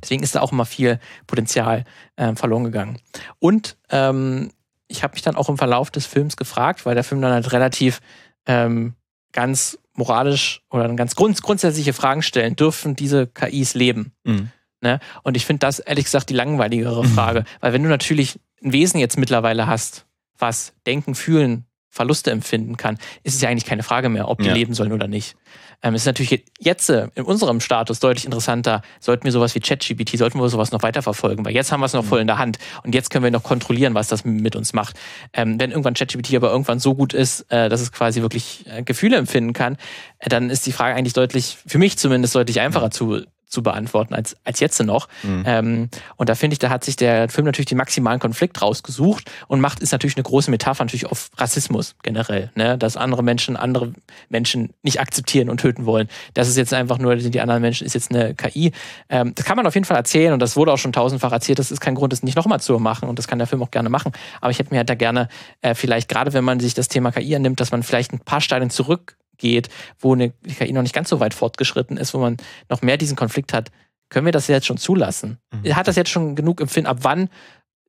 [0.00, 1.84] Deswegen ist da auch immer viel Potenzial
[2.16, 2.98] äh, verloren gegangen.
[3.40, 4.52] Und ähm,
[4.86, 7.52] ich habe mich dann auch im Verlauf des Films gefragt, weil der Film dann halt
[7.52, 8.00] relativ
[8.46, 8.94] ähm,
[9.32, 12.56] ganz moralisch oder ganz grund grundsätzliche Fragen stellen.
[12.56, 14.12] Dürfen diese KIs leben?
[14.24, 14.50] Mhm.
[14.80, 14.98] Ne?
[15.22, 17.08] Und ich finde das ehrlich gesagt die langweiligere mhm.
[17.08, 17.44] Frage.
[17.60, 20.06] Weil wenn du natürlich ein Wesen jetzt mittlerweile hast,
[20.38, 24.46] was denken, fühlen, Verluste empfinden kann, ist es ja eigentlich keine Frage mehr, ob die
[24.46, 24.54] ja.
[24.54, 25.36] leben sollen oder nicht.
[25.82, 29.60] Ähm, es ist natürlich jetzt äh, in unserem Status deutlich interessanter, sollten wir sowas wie
[29.60, 32.38] ChatGPT, sollten wir sowas noch weiterverfolgen, weil jetzt haben wir es noch voll in der
[32.38, 34.96] Hand und jetzt können wir noch kontrollieren, was das mit uns macht.
[35.32, 38.82] Ähm, wenn irgendwann ChatGPT aber irgendwann so gut ist, äh, dass es quasi wirklich äh,
[38.82, 39.76] Gefühle empfinden kann,
[40.18, 44.14] äh, dann ist die Frage eigentlich deutlich, für mich zumindest deutlich einfacher zu, zu beantworten
[44.14, 45.08] als, als jetzt noch.
[45.22, 45.44] Mhm.
[45.46, 49.30] Ähm, und da finde ich, da hat sich der Film natürlich den maximalen Konflikt rausgesucht
[49.46, 52.78] und macht ist natürlich eine große Metapher natürlich auf Rassismus generell, ne?
[52.78, 53.92] dass andere Menschen andere
[54.28, 56.08] Menschen nicht akzeptieren und töten wollen.
[56.34, 58.72] Das ist jetzt einfach nur, die anderen Menschen ist jetzt eine KI.
[59.08, 61.58] Ähm, das kann man auf jeden Fall erzählen und das wurde auch schon tausendfach erzählt.
[61.58, 63.70] Das ist kein Grund, das nicht nochmal zu machen und das kann der Film auch
[63.70, 64.12] gerne machen.
[64.40, 65.28] Aber ich hätte mir halt da gerne
[65.60, 68.40] äh, vielleicht, gerade wenn man sich das Thema KI annimmt, dass man vielleicht ein paar
[68.40, 72.38] Stadien zurück geht, wo eine KI noch nicht ganz so weit fortgeschritten ist, wo man
[72.70, 73.70] noch mehr diesen Konflikt hat,
[74.08, 75.38] können wir das jetzt schon zulassen?
[75.52, 75.74] Mhm.
[75.76, 76.86] Hat das jetzt schon genug Empfinden?
[76.86, 77.28] Ab wann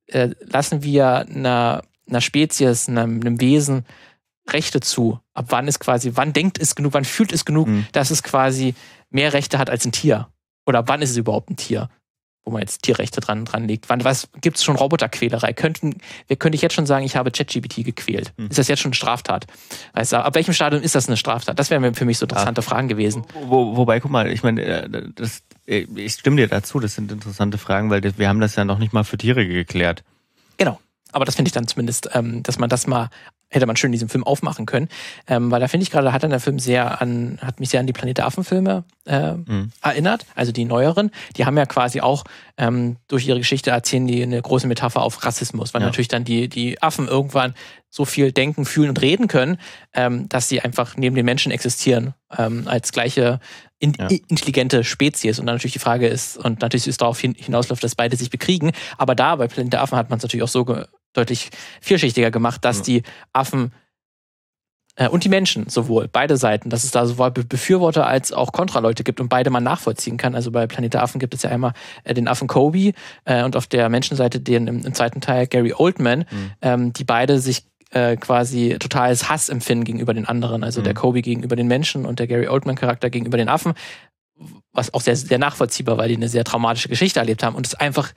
[0.08, 3.86] äh, lassen wir einer, einer Spezies, einem, einem, Wesen
[4.50, 5.20] Rechte zu?
[5.34, 7.86] Ab wann ist quasi, wann denkt es genug, wann fühlt es genug, mhm.
[7.92, 8.74] dass es quasi
[9.10, 10.28] mehr Rechte hat als ein Tier?
[10.66, 11.89] Oder ab wann ist es überhaupt ein Tier?
[12.45, 13.89] Wo man jetzt Tierrechte dran, dran legt.
[13.89, 15.53] Wann, was gibt es schon Roboterquälerei?
[15.53, 15.97] Könnten,
[16.39, 18.34] könnte ich jetzt schon sagen, ich habe ChatGPT gequält?
[18.38, 18.47] Hm.
[18.49, 19.47] Ist das jetzt schon eine Straftat?
[19.93, 21.58] Weißt du, ab welchem Stadium ist das eine Straftat?
[21.58, 22.67] Das wären für mich so interessante ja.
[22.67, 23.23] Fragen gewesen.
[23.34, 27.12] Wo, wobei, guck mal, ich meine, äh, das, äh, ich stimme dir dazu, das sind
[27.12, 30.03] interessante Fragen, weil wir haben das ja noch nicht mal für Tiere geklärt.
[30.58, 30.79] Genau.
[31.13, 33.10] Aber das finde ich dann zumindest, ähm, dass man das mal
[33.54, 34.89] hätte man schön in diesem Film aufmachen können.
[35.28, 37.80] Ähm, weil da finde ich gerade, hat dann der Film sehr an, hat mich sehr
[37.80, 39.72] an die Planet der Affen-Filme äh, mhm.
[39.82, 41.12] erinnert, also die neueren.
[41.38, 42.24] Die haben ja quasi auch
[42.58, 45.88] ähm, durch ihre Geschichte erzählen die eine große Metapher auf Rassismus, weil ja.
[45.88, 47.54] natürlich dann die, die Affen irgendwann
[47.89, 49.58] so viel denken, fühlen und reden können,
[49.94, 53.39] ähm, dass sie einfach neben den Menschen existieren, ähm, als gleiche
[53.78, 54.08] in, ja.
[54.08, 55.39] intelligente Spezies.
[55.39, 58.72] Und dann natürlich die Frage ist, und natürlich ist darauf hinausläuft, dass beide sich bekriegen.
[58.98, 61.49] Aber da bei Planet der Affen hat man es natürlich auch so ge deutlich
[61.82, 63.71] vielschichtiger gemacht, dass die Affen
[64.95, 69.04] äh, und die Menschen sowohl, beide Seiten, dass es da sowohl Befürworter als auch Kontraleute
[69.04, 70.36] gibt und beide man nachvollziehen kann.
[70.36, 71.73] Also bei Planet der Affen gibt es ja einmal
[72.04, 72.93] äh, den Affen Kobe
[73.26, 76.52] äh, und auf der Menschenseite den im, im zweiten Teil Gary Oldman, mhm.
[76.62, 80.63] ähm, die beide sich äh, quasi totales Hass empfinden gegenüber den anderen.
[80.63, 80.86] Also mhm.
[80.86, 83.73] der Kobe gegenüber den Menschen und der Gary Oldman-Charakter gegenüber den Affen.
[84.71, 87.76] Was auch sehr, sehr nachvollziehbar, weil die eine sehr traumatische Geschichte erlebt haben und es
[87.76, 88.12] einfach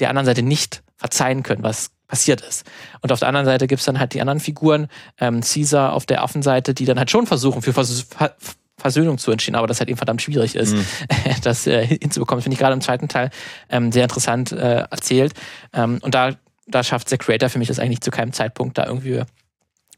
[0.00, 2.66] der anderen Seite nicht verzeihen können, was passiert ist.
[3.00, 6.22] Und auf der anderen Seite gibt's dann halt die anderen Figuren, ähm, Caesar auf der
[6.22, 8.34] Affenseite, die dann halt schon versuchen, für Vers Ver
[8.80, 10.86] Versöhnung zu entstehen, aber das halt eben verdammt schwierig ist, mhm.
[11.42, 12.42] das äh, hinzubekommen.
[12.42, 13.30] Finde ich gerade im zweiten Teil
[13.68, 15.34] ähm, sehr interessant äh, erzählt.
[15.72, 16.36] Ähm, und da,
[16.68, 19.22] da schafft der Creator für mich das eigentlich zu keinem Zeitpunkt, da irgendwie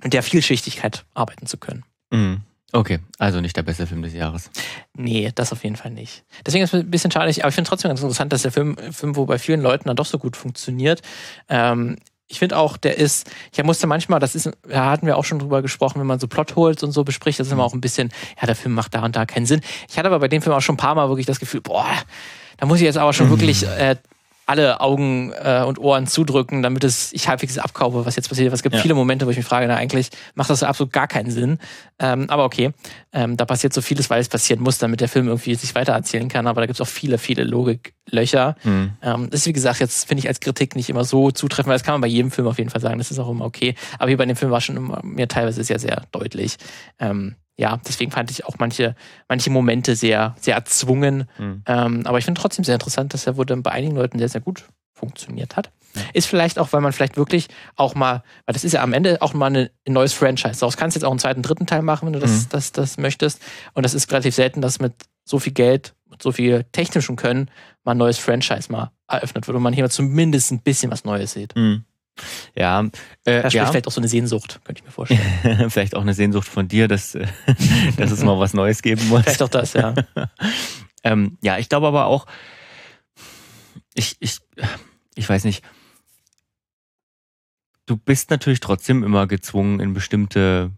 [0.02, 1.84] mit der Vielschichtigkeit arbeiten zu können.
[2.10, 2.40] Mhm.
[2.72, 4.50] Okay, also nicht der beste Film des Jahres.
[4.94, 6.24] Nee, das auf jeden Fall nicht.
[6.46, 8.76] Deswegen ist es ein bisschen schade, aber ich finde trotzdem ganz interessant, dass der Film,
[8.92, 11.02] Film, wo bei vielen Leuten dann doch so gut funktioniert.
[11.48, 11.96] Ähm,
[12.28, 15.40] ich finde auch, der ist, ich musste manchmal, das ist, da hatten wir auch schon
[15.40, 18.11] drüber gesprochen, wenn man so Plotholes und so bespricht, das ist immer auch ein bisschen,
[18.40, 19.61] ja, der Film macht da und da keinen Sinn.
[19.88, 21.90] Ich hatte aber bei dem Film auch schon ein paar Mal wirklich das Gefühl, boah,
[22.56, 23.30] da muss ich jetzt aber schon mhm.
[23.30, 23.96] wirklich äh,
[24.50, 28.52] alle Augen äh, und Ohren zudrücken, damit es ich halbwegs abkaufe, was jetzt passiert.
[28.52, 28.82] Es gibt ja.
[28.82, 31.58] viele Momente, wo ich mich frage, na eigentlich macht das absolut gar keinen Sinn.
[32.00, 32.72] Ähm, aber okay,
[33.12, 36.28] ähm, da passiert so vieles, weil es passieren muss, damit der Film irgendwie sich weitererzählen
[36.28, 36.48] kann.
[36.48, 38.56] Aber da gibt es auch viele, viele Logiklöcher.
[38.64, 38.90] Mhm.
[39.02, 41.76] Ähm, das ist wie gesagt jetzt finde ich als Kritik nicht immer so zutreffend, weil
[41.76, 42.98] das kann man bei jedem Film auf jeden Fall sagen.
[42.98, 43.76] Das ist auch immer okay.
[44.00, 46.56] Aber hier bei dem Film war schon immer mir teilweise sehr, sehr deutlich.
[46.98, 48.96] Ähm, ja, deswegen fand ich auch manche,
[49.28, 51.28] manche Momente sehr, sehr erzwungen.
[51.38, 51.62] Mhm.
[51.66, 54.40] Ähm, aber ich finde trotzdem sehr interessant, dass er wurde bei einigen Leuten sehr, sehr
[54.40, 55.70] gut funktioniert hat.
[55.94, 56.02] Ja.
[56.14, 59.20] Ist vielleicht auch, weil man vielleicht wirklich auch mal, weil das ist ja am Ende
[59.20, 60.58] auch mal eine, ein neues Franchise.
[60.60, 62.46] Daraus kannst du jetzt auch einen zweiten, dritten Teil machen, wenn du das, mhm.
[62.48, 63.42] das, das möchtest.
[63.74, 64.94] Und das ist relativ selten, dass mit
[65.24, 67.50] so viel Geld, mit so viel technischem Können
[67.84, 71.32] mal ein neues Franchise mal eröffnet wird und man hier zumindest ein bisschen was Neues
[71.32, 71.54] sieht.
[71.56, 71.84] Mhm.
[72.54, 72.80] Ja,
[73.24, 73.66] äh, da ja.
[73.66, 75.22] vielleicht auch so eine Sehnsucht, könnte ich mir vorstellen.
[75.70, 77.26] vielleicht auch eine Sehnsucht von dir, dass, äh,
[77.96, 79.22] dass es mal was Neues geben muss.
[79.22, 79.94] Vielleicht auch das, ja.
[81.04, 82.26] ähm, ja, ich glaube aber auch,
[83.94, 84.38] ich, ich,
[85.14, 85.64] ich weiß nicht,
[87.86, 90.72] du bist natürlich trotzdem immer gezwungen, in bestimmte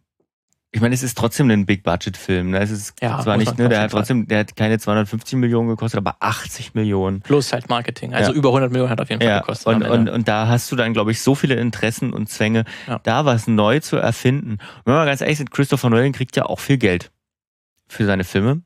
[0.74, 2.50] ich meine, es ist trotzdem ein Big-Budget-Film.
[2.50, 2.60] Ne?
[2.60, 5.98] Es ist ja, zwar nicht, ne, der hat trotzdem, der hat keine 250 Millionen gekostet,
[5.98, 7.20] aber 80 Millionen.
[7.20, 8.14] Plus halt Marketing.
[8.14, 8.38] Also ja.
[8.38, 9.40] über 100 Millionen hat auf jeden Fall ja.
[9.40, 9.66] gekostet.
[9.66, 12.64] Und, und, und da hast du dann, glaube ich, so viele Interessen und Zwänge,
[13.02, 14.52] da was neu zu erfinden.
[14.52, 17.10] Und wenn wir mal ganz ehrlich sind, Christopher Nolan kriegt ja auch viel Geld
[17.86, 18.62] für seine Filme.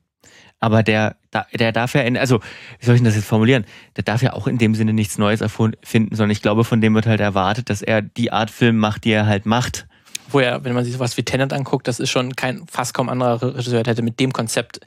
[0.59, 1.17] Aber der,
[1.53, 2.39] der darf ja, in, also,
[2.79, 3.65] wie soll ich das jetzt formulieren?
[3.97, 6.95] Der darf ja auch in dem Sinne nichts Neues erfinden, sondern ich glaube, von dem
[6.95, 9.87] wird halt erwartet, dass er die Art Film macht, die er halt macht
[10.29, 13.09] wo ja, wenn man sich sowas wie Tenant anguckt, das ist schon kein fast kaum
[13.09, 14.81] anderer Regisseur hätte mit dem Konzept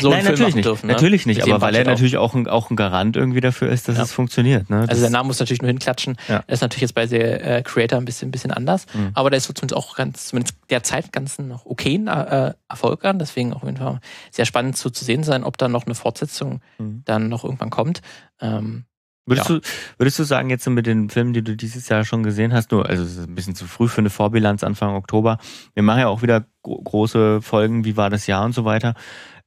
[0.00, 0.66] so Nein, einen Film machen nicht.
[0.66, 0.86] dürfen.
[0.86, 0.92] Ne?
[0.92, 3.96] Natürlich nicht, aber weil er natürlich auch ein, auch ein Garant irgendwie dafür ist, dass
[3.96, 4.02] ja.
[4.02, 4.68] es funktioniert.
[4.68, 4.84] Ne?
[4.86, 6.16] also der Name muss natürlich nur hinklatschen.
[6.28, 6.44] Ja.
[6.46, 9.10] Das ist natürlich jetzt bei der äh, Creator ein bisschen, ein bisschen anders, mhm.
[9.14, 13.18] aber der ist zumindest auch ganz, zumindest derzeit ganz noch okayen äh, Erfolg an.
[13.18, 15.94] Deswegen auch auf jeden Fall sehr spannend zu, zu sehen sein, ob da noch eine
[15.94, 17.02] Fortsetzung mhm.
[17.06, 18.02] dann noch irgendwann kommt.
[18.42, 18.84] Ähm,
[19.28, 19.56] Würdest, ja.
[19.56, 19.60] du,
[19.98, 22.88] würdest du sagen, jetzt mit den Filmen, die du dieses Jahr schon gesehen hast, nur,
[22.88, 25.38] also es ist ein bisschen zu früh für eine Vorbilanz Anfang Oktober.
[25.74, 28.94] Wir machen ja auch wieder große Folgen, wie war das Jahr und so weiter.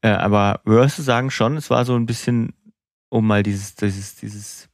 [0.02, 2.54] Äh, aber würdest du sagen schon, es war so ein bisschen,
[3.10, 4.70] um mal dieses, dieses, dieses,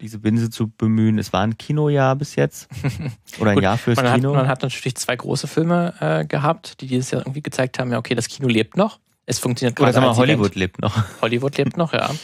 [0.00, 2.68] diese Binse zu bemühen, es war ein Kinojahr bis jetzt?
[3.40, 4.30] Oder ein Gut, Jahr fürs man Kino?
[4.30, 7.90] Hat, man hat natürlich zwei große Filme äh, gehabt, die dieses Jahr irgendwie gezeigt haben,
[7.92, 9.00] ja, okay, das Kino lebt noch.
[9.26, 9.90] Es funktioniert gerade.
[9.90, 10.96] Oder sag mal, Hollywood lebt noch.
[11.20, 12.10] Hollywood lebt noch, ja.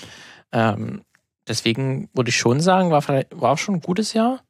[0.56, 1.02] Ähm,
[1.48, 4.40] deswegen würde ich schon sagen, war, war schon ein gutes Jahr.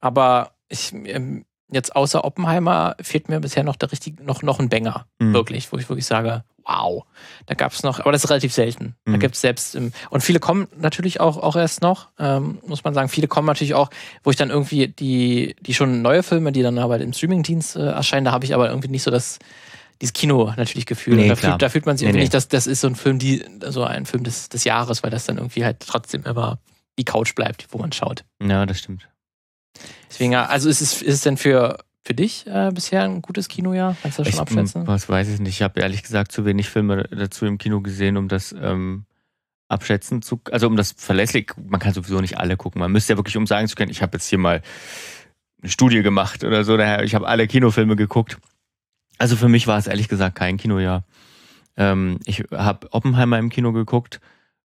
[0.00, 4.68] Aber ich, ähm, jetzt außer Oppenheimer fehlt mir bisher noch der richtig, noch, noch ein
[4.68, 5.06] Banger.
[5.18, 5.34] Mhm.
[5.34, 7.04] Wirklich, wo ich wirklich sage, wow.
[7.46, 8.96] Da gab es noch, aber das ist relativ selten.
[9.04, 9.12] Mhm.
[9.12, 12.84] Da gibt es selbst, im, und viele kommen natürlich auch, auch erst noch, ähm, muss
[12.84, 13.08] man sagen.
[13.08, 13.90] Viele kommen natürlich auch,
[14.22, 17.86] wo ich dann irgendwie die, die schon neue Filme, die dann aber im Streamingdienst äh,
[17.86, 19.38] erscheinen, da habe ich aber irgendwie nicht so das,
[20.00, 21.16] dieses Kino natürlich gefühlt.
[21.16, 22.24] Nee, da, fühlt, da, fühlt, man sich nee, irgendwie nee.
[22.24, 25.10] nicht, dass das ist so ein Film, die, so ein Film des, des Jahres, weil
[25.10, 26.58] das dann irgendwie halt trotzdem immer
[26.98, 28.24] die Couch bleibt, wo man schaut.
[28.42, 29.08] Ja, das stimmt.
[30.08, 33.96] Deswegen, also ist es, ist es denn für, für dich äh, bisher ein gutes Kinojahr?
[34.02, 34.86] Kannst du das schon ich, abschätzen?
[34.86, 35.56] Was weiß ich nicht.
[35.56, 39.06] Ich habe ehrlich gesagt zu wenig Filme dazu im Kino gesehen, um das ähm,
[39.68, 42.80] abschätzen zu, also um das verlässlich, man kann sowieso nicht alle gucken.
[42.80, 44.62] Man müsste ja wirklich, um sagen zu können, ich habe jetzt hier mal
[45.62, 48.38] eine Studie gemacht oder so, daher, ich habe alle Kinofilme geguckt.
[49.18, 51.04] Also für mich war es ehrlich gesagt kein Kinojahr.
[51.76, 54.20] Ähm, ich habe Oppenheimer im Kino geguckt.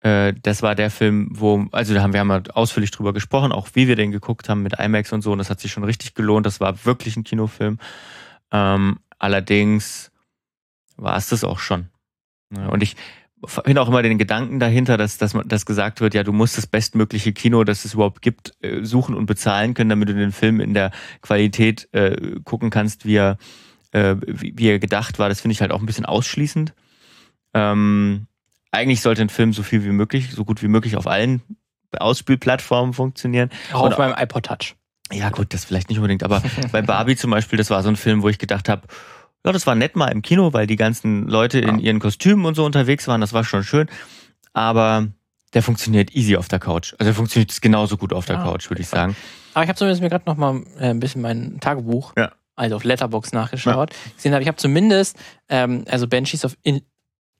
[0.00, 3.68] Äh, das war der Film, wo, also da haben wir haben ausführlich drüber gesprochen, auch
[3.74, 5.32] wie wir den geguckt haben mit IMAX und so.
[5.32, 6.46] Und das hat sich schon richtig gelohnt.
[6.46, 7.78] Das war wirklich ein Kinofilm.
[8.50, 10.10] Ähm, allerdings
[10.96, 11.88] war es das auch schon.
[12.50, 12.96] Und ich
[13.46, 16.58] finde auch immer den Gedanken dahinter, dass, dass, man, dass gesagt wird, ja, du musst
[16.58, 20.32] das bestmögliche Kino, das es überhaupt gibt, äh, suchen und bezahlen können, damit du den
[20.32, 20.90] Film in der
[21.22, 23.38] Qualität äh, gucken kannst, wie er,
[23.92, 25.28] äh, wie, wie er gedacht war.
[25.28, 26.74] Das finde ich halt auch ein bisschen ausschließend.
[27.54, 28.26] Ähm,
[28.70, 31.42] eigentlich sollte ein Film so viel wie möglich, so gut wie möglich auf allen
[31.98, 33.50] Ausspielplattformen funktionieren.
[33.72, 34.76] Auch und auf meinem iPod Touch.
[35.12, 37.96] Ja, gut, das vielleicht nicht unbedingt, aber bei Barbie zum Beispiel, das war so ein
[37.96, 38.82] Film, wo ich gedacht habe,
[39.44, 42.54] ja, das war nett mal im Kino, weil die ganzen Leute in ihren Kostümen und
[42.54, 43.88] so unterwegs waren, das war schon schön.
[44.52, 45.08] Aber
[45.54, 46.92] der funktioniert easy auf der Couch.
[46.92, 49.16] Also der funktioniert genauso gut auf der ja, Couch, würde ich sagen.
[49.54, 52.32] Aber ich habe zumindest mir gerade noch mal äh, ein bisschen mein Tagebuch, ja.
[52.60, 53.90] Also auf Letterbox nachgeschaut.
[53.90, 54.12] Ja.
[54.16, 55.16] Gesehen habe, ich habe zumindest,
[55.48, 56.82] ähm, also Banshees of in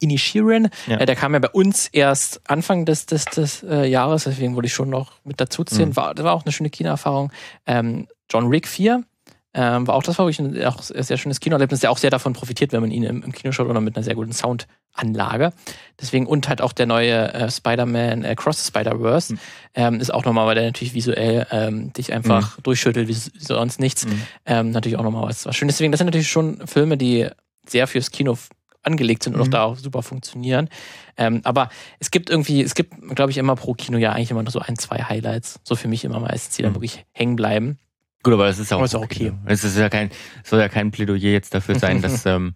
[0.03, 0.97] Inishirin, ja.
[0.97, 4.67] äh, der kam ja bei uns erst Anfang des, des, des äh, Jahres, deswegen wollte
[4.67, 5.91] ich schon noch mit dazu ziehen.
[5.91, 5.97] Mhm.
[5.97, 7.31] War, das war auch eine schöne Kinoerfahrung.
[7.67, 9.05] Ähm, John Rick 4,
[9.53, 12.33] ähm, war auch das war wirklich ein auch sehr schönes Kinoerlebnis, der auch sehr davon
[12.33, 15.53] profitiert, wenn man ihn im, im Kino schaut oder mit einer sehr guten Soundanlage.
[16.01, 19.39] Deswegen und halt auch der neue äh, Spider-Man äh, Cross Spider-Verse mhm.
[19.75, 22.63] ähm, ist auch nochmal, weil der natürlich visuell ähm, dich einfach mhm.
[22.63, 24.07] durchschüttelt wie sonst nichts.
[24.07, 24.23] Mhm.
[24.47, 25.77] Ähm, natürlich auch nochmal was, was Schönes.
[25.77, 27.29] Deswegen, das sind natürlich schon Filme, die
[27.67, 28.39] sehr fürs Kino
[28.83, 29.51] angelegt sind und auch mhm.
[29.51, 30.69] da auch super funktionieren.
[31.17, 34.43] Ähm, aber es gibt irgendwie, es gibt, glaube ich, immer pro Kino ja eigentlich immer
[34.43, 35.61] nur so ein, zwei Highlights.
[35.65, 36.77] So für mich immer meistens, die dann mhm.
[36.77, 37.79] wirklich hängen bleiben.
[38.23, 39.33] Gut, aber das ist ja auch, ist auch okay.
[39.47, 40.11] Es ist ja kein,
[40.45, 42.55] soll ja kein Plädoyer jetzt dafür sein, dass, ähm,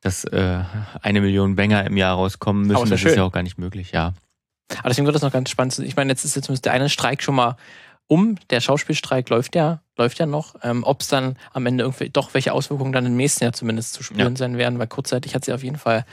[0.00, 0.60] dass äh,
[1.00, 2.90] eine Million Banger im Jahr rauskommen müssen.
[2.90, 3.10] das schön.
[3.10, 4.14] ist ja auch gar nicht möglich, ja.
[4.78, 5.78] Aber deswegen wird das noch ganz spannend.
[5.80, 7.56] Ich meine, jetzt ist jetzt zumindest der eine Streik schon mal
[8.06, 8.36] um.
[8.50, 10.54] Der Schauspielstreik läuft ja, läuft ja noch.
[10.62, 13.94] Ähm, Ob es dann am Ende irgendwie doch welche Auswirkungen dann im nächsten Jahr zumindest
[13.94, 14.36] zu spüren ja.
[14.36, 16.04] sein werden, weil kurzzeitig hat sie auf jeden Fall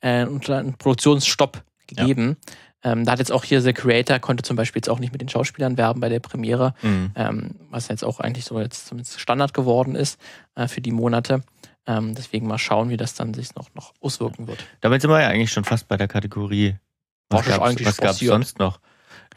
[0.00, 2.36] äh, einen Produktionsstopp gegeben.
[2.46, 2.52] Ja.
[2.82, 5.20] Ähm, da hat jetzt auch hier The Creator, konnte zum Beispiel jetzt auch nicht mit
[5.20, 7.10] den Schauspielern werben bei der Premiere, mhm.
[7.14, 10.20] ähm, was jetzt auch eigentlich so jetzt zumindest Standard geworden ist
[10.54, 11.42] äh, für die Monate.
[11.86, 14.58] Ähm, deswegen mal schauen, wie das dann sich noch, noch auswirken wird.
[14.80, 16.76] Damit sind wir ja eigentlich schon fast bei der Kategorie.
[17.28, 18.80] Was gab es sonst noch?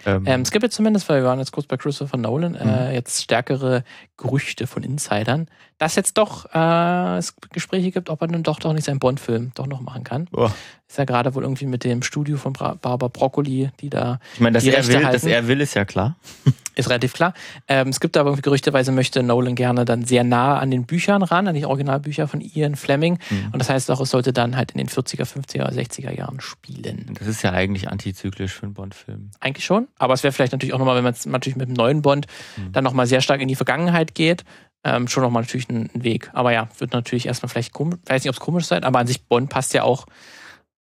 [0.05, 2.89] Ähm, ähm, es gibt jetzt zumindest, weil wir waren jetzt kurz bei Christopher Nolan, äh,
[2.89, 2.93] mhm.
[2.93, 3.83] jetzt stärkere
[4.17, 8.73] Gerüchte von Insidern, dass jetzt doch äh, es Gespräche gibt, ob er dann doch doch
[8.73, 10.25] nicht seinen Bond-Film doch noch machen kann.
[10.31, 10.53] Boah.
[10.87, 14.19] Ist ja gerade wohl irgendwie mit dem Studio von Barbara Broccoli, die da.
[14.33, 16.15] Ich meine, dass, er will, dass er will, ist ja klar.
[16.79, 17.33] Ist relativ klar.
[17.67, 21.23] Ähm, es gibt aber irgendwie gerüchteweise möchte Nolan gerne dann sehr nah an den Büchern
[21.23, 23.19] ran, an die Originalbücher von Ian Fleming.
[23.29, 23.49] Mhm.
[23.51, 27.17] Und das heißt auch, es sollte dann halt in den 40er, 50er, 60er Jahren spielen.
[27.19, 29.31] Das ist ja eigentlich antizyklisch für einen Bond-Film.
[29.41, 29.88] Eigentlich schon.
[29.97, 32.71] Aber es wäre vielleicht natürlich auch nochmal, wenn man natürlich mit dem neuen Bond mhm.
[32.71, 34.43] dann nochmal sehr stark in die Vergangenheit geht,
[34.83, 36.29] ähm, schon nochmal natürlich ein, ein, Weg.
[36.33, 39.07] Aber ja, wird natürlich erstmal vielleicht komisch, weiß nicht, ob es komisch sein, aber an
[39.07, 40.05] sich Bond passt ja auch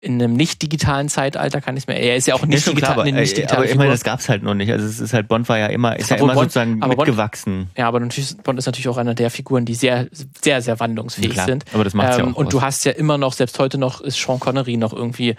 [0.04, 1.94] in einem nicht digitalen Zeitalter kann ich mir.
[1.94, 3.60] Er ist ja auch nicht, digital, klar, aber, nicht digital.
[3.60, 4.70] Aber immerhin, das gab es halt noch nicht.
[4.70, 7.58] Also es ist halt Bond war ja immer, ist ja, ja immer Bond, sozusagen mitgewachsen.
[7.68, 10.10] Bond, ja, aber natürlich Bond ist natürlich auch einer der Figuren, die sehr,
[10.42, 11.64] sehr, sehr wandlungsfähig klar, sind.
[11.74, 12.36] Aber das macht ähm, ja auch.
[12.36, 12.52] Und was.
[12.52, 15.36] du hast ja immer noch, selbst heute noch, ist Sean Connery noch irgendwie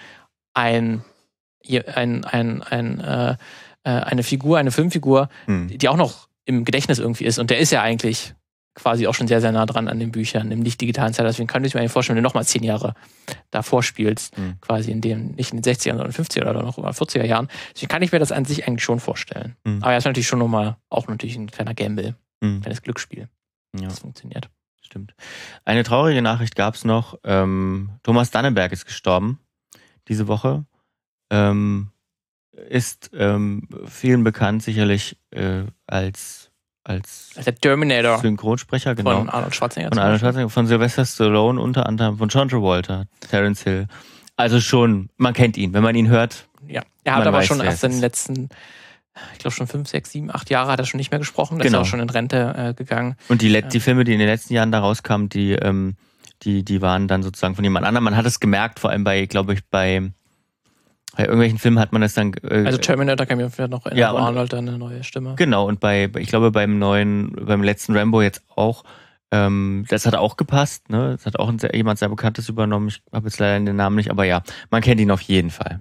[0.54, 1.04] ein,
[1.68, 3.36] ein, ein, ein äh,
[3.84, 5.68] äh, eine Figur, eine Filmfigur, hm.
[5.68, 7.38] die auch noch im Gedächtnis irgendwie ist.
[7.38, 8.34] Und der ist ja eigentlich
[8.74, 11.30] quasi auch schon sehr, sehr nah dran an den Büchern im nicht digitalen Zeitalter.
[11.30, 12.94] Deswegen könnte ich mir eigentlich vorstellen, wenn du nochmal zehn Jahre
[13.50, 14.56] davor spielst, mhm.
[14.60, 17.48] quasi in dem, nicht in den 60er, sondern 50er oder noch 40er Jahren.
[17.72, 19.56] Deswegen kann ich mir das an sich eigentlich schon vorstellen.
[19.64, 19.82] Mhm.
[19.82, 22.62] Aber ja, ist natürlich schon nochmal auch natürlich ein kleiner Gamble, mhm.
[22.62, 23.28] kleines Glücksspiel.
[23.78, 23.88] Ja.
[23.88, 24.50] Das funktioniert.
[24.82, 25.14] Stimmt.
[25.64, 27.18] Eine traurige Nachricht gab es noch.
[27.24, 29.38] Ähm, Thomas Dannenberg ist gestorben
[30.08, 30.66] diese Woche.
[31.30, 31.90] Ähm,
[32.68, 36.50] ist ähm, vielen bekannt sicherlich äh, als
[36.86, 39.18] als, als der Terminator Synchronsprecher, genau.
[39.18, 39.88] Von Arnold Schwarzenegger.
[39.88, 43.86] Von Arnold Schwarzenegger, von Sylvester Stallone, unter anderem von John Travolta, Terence Hill.
[44.36, 46.46] Also schon, man kennt ihn, wenn man ihn hört.
[46.66, 48.48] Ja, er hat aber weiß, schon erst in den letzten,
[49.32, 51.58] ich glaube schon fünf, sechs, sieben, acht Jahre hat er schon nicht mehr gesprochen.
[51.58, 51.80] Genau.
[51.80, 53.16] ist auch schon in Rente äh, gegangen.
[53.28, 55.96] Und die, die Filme, die in den letzten Jahren da rauskamen, die, ähm,
[56.42, 58.04] die, die waren dann sozusagen von jemand anderem.
[58.04, 60.12] Man hat es gemerkt, vor allem bei, glaube ich, bei
[61.16, 62.32] bei irgendwelchen Filmen hat man das dann.
[62.42, 65.34] Äh, also Terminator kam ja noch in ja, Arnold dann eine neue Stimme.
[65.36, 68.84] Genau, und bei, ich glaube, beim neuen, beim letzten Rambo jetzt auch,
[69.30, 71.12] ähm, das hat auch gepasst, ne?
[71.12, 72.88] Das hat auch sehr, jemand sehr Bekanntes übernommen.
[72.88, 75.80] Ich habe jetzt leider den Namen nicht, aber ja, man kennt ihn auf jeden Fall.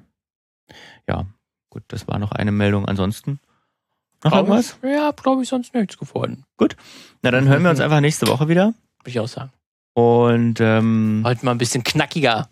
[1.08, 1.26] Ja,
[1.69, 2.86] gut, das war noch eine Meldung.
[2.86, 3.39] Ansonsten.
[4.24, 4.78] Noch glaub irgendwas?
[4.82, 6.46] Ich, ja, glaube ich, sonst nichts gefunden.
[6.58, 6.78] Gut.
[7.22, 8.74] Na, dann hören wir uns einfach nächste Woche wieder.
[9.00, 9.52] Würde ich auch sagen.
[9.93, 12.50] Und ähm, heute mal ein bisschen knackiger.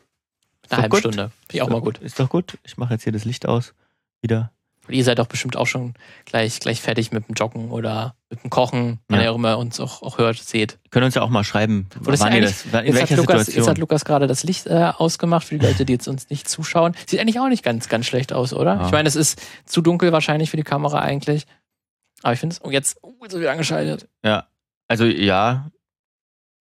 [0.71, 0.97] Eine halbe.
[0.97, 1.31] Stunde.
[1.47, 1.97] Finde ich auch mal gut.
[1.99, 2.57] Ist doch gut.
[2.63, 3.73] Ich mache jetzt hier das Licht aus.
[4.21, 4.51] Wieder.
[4.87, 5.93] Und ihr seid doch bestimmt auch schon
[6.25, 9.25] gleich, gleich fertig mit dem Joggen oder mit dem Kochen, wenn ja.
[9.25, 10.79] ihr auch immer uns auch, auch hört, seht.
[10.89, 13.55] Können uns ja auch mal schreiben, wann ihr das, in jetzt welcher hat Lukas, Situation.
[13.55, 16.49] Jetzt hat Lukas gerade das Licht äh, ausgemacht für die Leute, die jetzt uns nicht
[16.49, 16.95] zuschauen.
[17.05, 18.75] Sieht eigentlich auch nicht ganz, ganz schlecht aus, oder?
[18.75, 18.85] Ja.
[18.85, 21.45] Ich meine, es ist zu dunkel wahrscheinlich für die Kamera eigentlich.
[22.23, 24.07] Aber ich finde es, oh, jetzt oh, so wieder angeschaltet.
[24.25, 24.47] Ja,
[24.87, 25.69] also ja,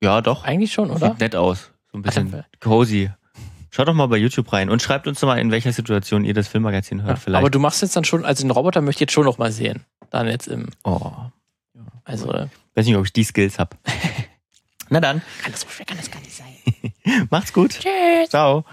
[0.02, 0.44] ja doch.
[0.44, 1.10] Eigentlich schon, oder?
[1.10, 1.70] Sieht nett aus.
[1.90, 3.10] So ein bisschen cozy.
[3.70, 6.34] Schaut doch mal bei YouTube rein und schreibt uns doch mal, in welcher Situation ihr
[6.34, 7.18] das Filmmagazin hört.
[7.18, 7.40] Ja, vielleicht.
[7.40, 9.52] aber du machst jetzt dann schon, also den Roboter möchte ich jetzt schon noch mal
[9.52, 9.84] sehen.
[10.10, 11.12] Dann jetzt im, oh,
[12.04, 13.76] also äh, weiß nicht, ob ich die Skills hab.
[14.88, 17.26] Na dann, kann das so schwer kann das gar nicht sein.
[17.30, 17.70] macht's gut.
[17.70, 18.30] Tschüss.
[18.30, 18.64] Ciao.